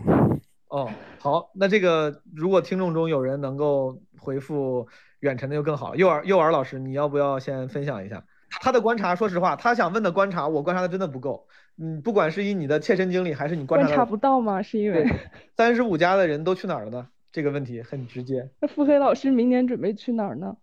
[0.69, 0.87] 哦，
[1.19, 4.87] 好，那这个如果听众中有人能够回复
[5.21, 5.97] 远程的就更好了。
[5.97, 8.23] 幼儿幼儿老师，你要不要先分享一下
[8.61, 9.15] 他的观察？
[9.15, 11.47] 说实话，他想问的观察，我观察的真的不够。
[11.79, 14.61] 嗯，不管是以你的切身经历，还是你观察观察不到吗？
[14.61, 15.11] 是因为
[15.57, 17.07] 三十五加的人都去哪儿了呢？
[17.33, 18.51] 这个问题很直接。
[18.61, 20.55] 那腹黑老师明年准备去哪儿呢？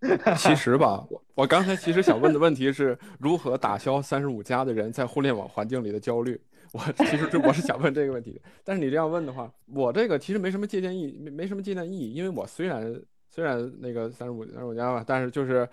[0.36, 6.40] 其实吧，我我刚才其实想问的问题是如何打消三十五加的人在互联网环境里的焦虑。
[6.72, 12.94] 我其实这我是想问这个问题，但是你这样问的话，我这个其实没什么借鉴意，没没什么借鉴意义，因为我虽然
[13.30, 15.68] 虽然那个三十五三十五加吧，但是就是。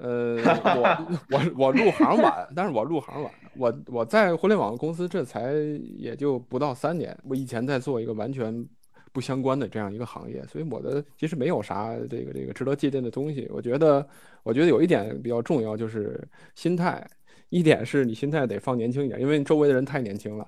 [0.00, 0.36] 呃，
[0.76, 5.52] 我我我入行晚，但是我入行晚，我我在互联网公司这才
[5.96, 8.64] 也就不到三年，我以前在做一个完全
[9.12, 13.48] 不相关的这样一个行业，所以我的其实没有啥这个这个值得借鉴的东西。
[13.50, 14.06] 我觉得，
[14.42, 16.22] 我觉得有一点比较重要，就是
[16.54, 17.06] 心态，
[17.48, 20.46] 一点是你心态得放年轻一点，因为周围的人太年轻了。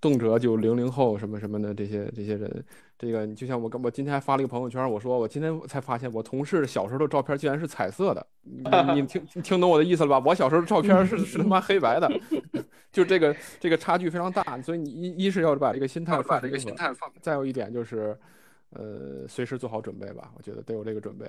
[0.00, 2.64] 动辄就零零后什么什么的这些这些人，
[2.98, 8.62] 这个你就像我我今天还发了一个朋友圈，我说我今天才发现我同事小时候的照片竟然是彩色的，你
[8.94, 10.22] 你听听懂我的意思了吧？
[10.24, 12.10] 我小时候的照片是 是他妈黑白的，
[12.92, 18.16] 就这个这个差距非常大，所以你一一是要把这个心态放这个心态放，再有一点就是，
[18.70, 21.24] 呃，随时做好准备吧，我觉得得有这个准备。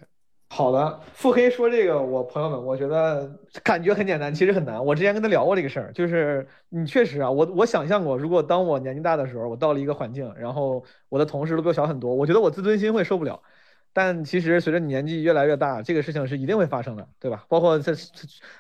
[0.54, 3.32] 好的，腹黑说这个，我朋友们，我觉得
[3.64, 4.84] 感觉很简单，其实很难。
[4.84, 13.42] 我之前跟他聊过这个事儿，就是你确实啊，我我想象过，如果当我年纪大的时候，我到了一个环境，然后我的同事都比我小很多，我觉得我自尊心会受不了。
[13.94, 17.46] 但其实随着你年纪越来越大，这个事情是一定会发生的，对吧？
[17.50, 17.94] 包括在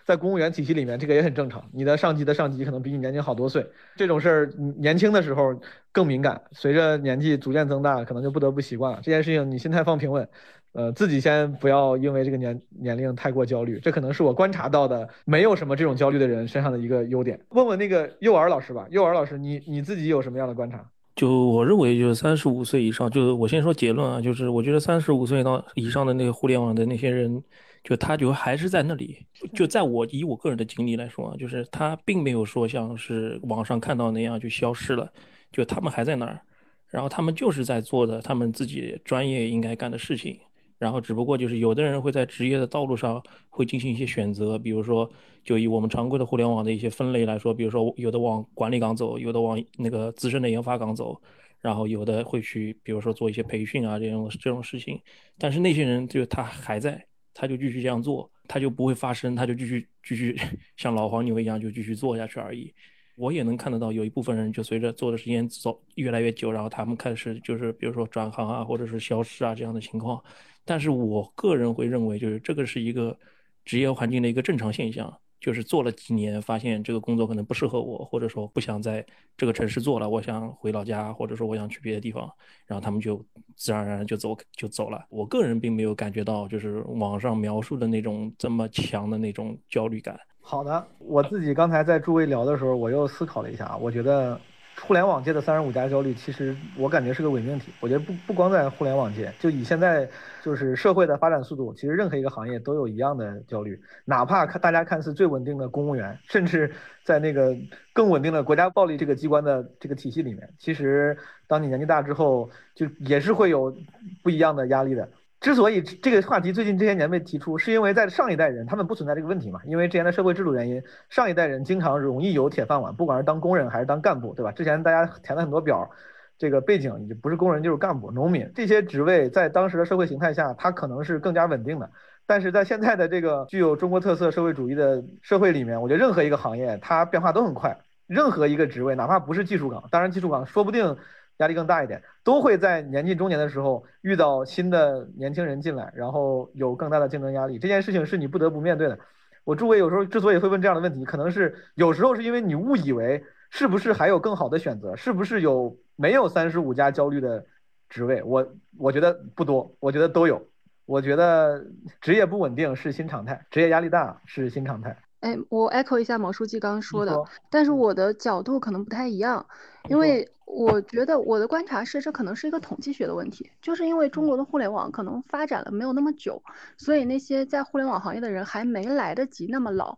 [0.03, 1.63] 在公务员体系里面，这个也很正常。
[1.71, 3.65] 你的上级的上级可能比你年轻好多岁，
[3.95, 5.59] 这种事儿年轻的时候
[5.91, 8.99] 更敏感，随着年纪逐渐增大，可能就不得不习惯了。
[9.03, 10.27] 这件事情你心态放平稳。
[10.73, 17.37] 呃，自己先不要因为这个年年龄太过焦虑，这可能是我观察到的没有什么这种焦虑的人身上的一个优点。
[17.49, 20.89] 问问那个幼儿老师吧，幼儿老师，你你自己有什么样的观察？
[21.21, 27.39] 就我认为，就是三十五岁以上，就是我先说结论啊，就是我觉得三十五岁到以上的那个互联网的那些人，
[27.83, 29.23] 就他就还是在那里。
[29.53, 35.07] 就在我以我个人的经历来说啊，就是他并没有说像是网上看到那样就消失了，
[35.51, 36.41] 就他们还在那儿，
[36.87, 40.39] 然后他们就是在做的他们自己专业应该干的事情。
[40.81, 45.07] 然后只不过就是有的人会在职业的道路上会进行一些选择，比如说
[45.43, 51.21] 就以我们常规的互联网的一些分类来说，比如说有的往管理岗走，有的往那个资深的研发岗走，
[51.59, 54.99] 然后有的会去比如说做一些培训啊这种这种事情。
[55.37, 60.35] 但是那些人就他还在，他就继续这样做，他就不会发生，他就继续继续
[60.77, 62.73] 像老黄牛一样就继续做下去而已。
[63.17, 70.19] 我也能看得到有一部分人就随着做的时间走越来越久，然后他们开始就是比如说转行啊或者是消失啊这样的情况。
[70.65, 73.17] 但是我个人会认为，就是这个是一个
[73.65, 79.05] 职业环境的一个正常现象，就是做了几年，发现这个工作可能不适合我，或者说不想在
[79.35, 82.31] 这个城市做了，我想回老家，或者说我想去别的地方，
[82.65, 83.23] 然后他们就
[83.55, 85.03] 自然而然就走就走了。
[85.09, 90.19] 我个人并没有感觉到就是网上描述的那种这么强的那种焦虑感。
[90.39, 94.39] 好的，我自己刚才在诸位聊的时候，我又思考了一下，我觉得。
[94.81, 97.71] 互联网界的三十五加焦虑，其实我感觉是个伪命题。
[97.79, 100.09] 我觉得不不光在互联网界，就以现在
[100.43, 103.79] 就是社会的发展速度，其实任何一个行业都有一样的焦虑。
[104.05, 106.73] 哪怕看大家看似最稳定的公务员，甚至
[107.03, 107.55] 在那个
[107.93, 111.17] 更稳定的国家暴力这个机关的这个体系里面，其实
[111.47, 113.75] 当你年纪大之后，就也是会有
[114.23, 115.07] 不一样的压力的。
[115.41, 119.59] 之所以这个话题最近这些年被提出，是因为在上一代人他们不存在这个问题嘛？
[119.65, 124.51] 因为之前的社会制度原因，上一代人经常容易有铁饭碗，不管是当工人还是当干部，对吧？
[124.51, 125.89] 之前大家填了很多表，
[126.37, 131.89] 这个背景就不是工人就是干部、农民这些职位，在当时的社会形态下，它可能是更加稳定的。
[132.27, 137.75] 但是在现在的这个具有中国特色社会主义的社会里面，我觉得任何一个行业它变化都很快，
[138.05, 140.97] 任何一个职位，哪怕不是技术岗，当然技术岗说不定。
[141.37, 147.57] 压力更大一点，都会在年近中年的时候遇到新的年轻人进来，然后有更大的竞争压力。
[147.57, 148.99] 这件事情是你不得不面对的。
[149.43, 157.43] 我诸位有时候之所以会问这样的问题，可能是有时候是因为你误以为是不是还有更好的选择，是不是有没有三十五加焦虑的
[157.89, 158.21] 职位？
[158.21, 160.47] 我我觉得不多，我觉得都有。
[160.85, 161.65] 我觉得
[162.01, 164.97] 职业不稳定是新常态，职业压力大是新常态。
[165.21, 167.15] 哎，我 echo 一下毛书记刚刚说的，
[167.49, 169.45] 但是我的角度可能不太一样，
[169.87, 176.41] 因为我觉得我的观察是，这可能是一个统计学的问题，就是因为中国的互联网可能发展了没有那么久，
[176.75, 179.95] 所以那些在互联网行业的人还没来得及那么老，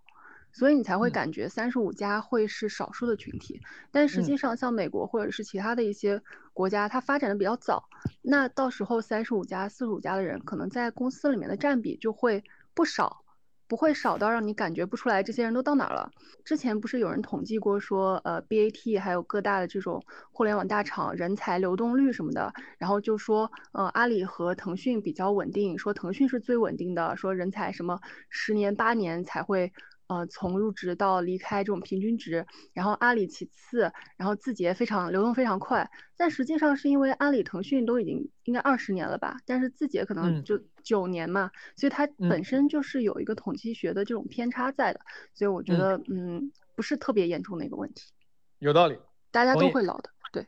[0.52, 3.62] 所以你才会感觉三十五加会是少数的群体。
[3.92, 6.22] 但实际上，像美国或者是其他的一些
[6.52, 7.86] 国家，它发展的比较早，
[8.22, 12.44] 那到时候三十五加、四十五加的人，可能在公司里面的占比就会
[12.74, 13.23] 不少。
[13.68, 16.10] 不会少到让你感觉不出来这些人都到哪儿了。
[16.44, 28.00] 之前不是有人统计过说，呃，BAT 还有各大的这种互联网大厂人才流动率什么的，然后就说，呃，阿里和腾讯比较稳定，说腾讯是最稳定的，说人才什么
[28.30, 29.72] 十年八年才会。
[30.14, 45.00] 呃，从入职到离开这种平均值，然后阿里其次，然后字节非常流动非常快，但实际上是因为阿里、腾讯都已经应该二十年了吧，但是字节可能就九年嘛，所以它本身就是有一个统计学的这种偏差在的，
[45.34, 48.12] 所以我觉得嗯不是特别严重的一个问题，
[48.60, 48.98] 有道理，
[49.32, 50.46] 大家都会老的，对，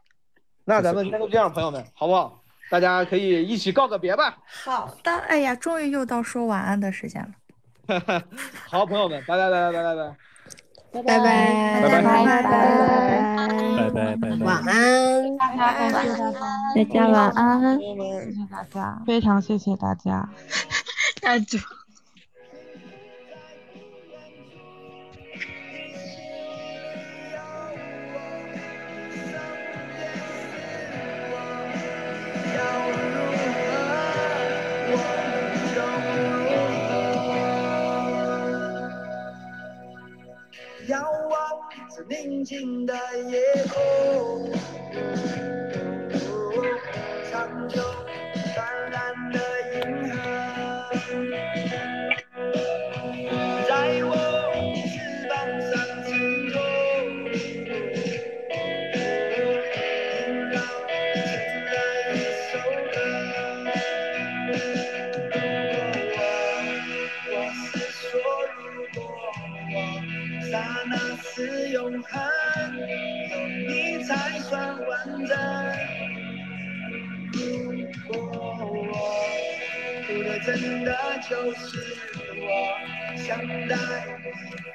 [0.64, 1.04] 那咱们。
[1.04, 2.44] 今天就这样，朋友们，好不好？
[2.70, 4.38] 大家可以一起告个别吧。
[4.46, 7.32] 好的，哎呀，终于又到说晚安的时间了。
[8.70, 10.16] 好，朋友们，拜拜拜拜拜拜拜拜。
[10.92, 11.20] 拜拜。
[11.82, 11.82] 拜
[13.90, 15.58] 拜拜拜拜拜，晚安，大家
[15.92, 16.10] 感谢大家，
[16.74, 17.86] 大家晚安，谢
[18.32, 20.30] 谢大家，非常谢谢大家，
[21.22, 21.60] 太久。
[42.46, 42.94] 静的
[43.28, 43.65] 夜
[83.26, 84.75] 相待。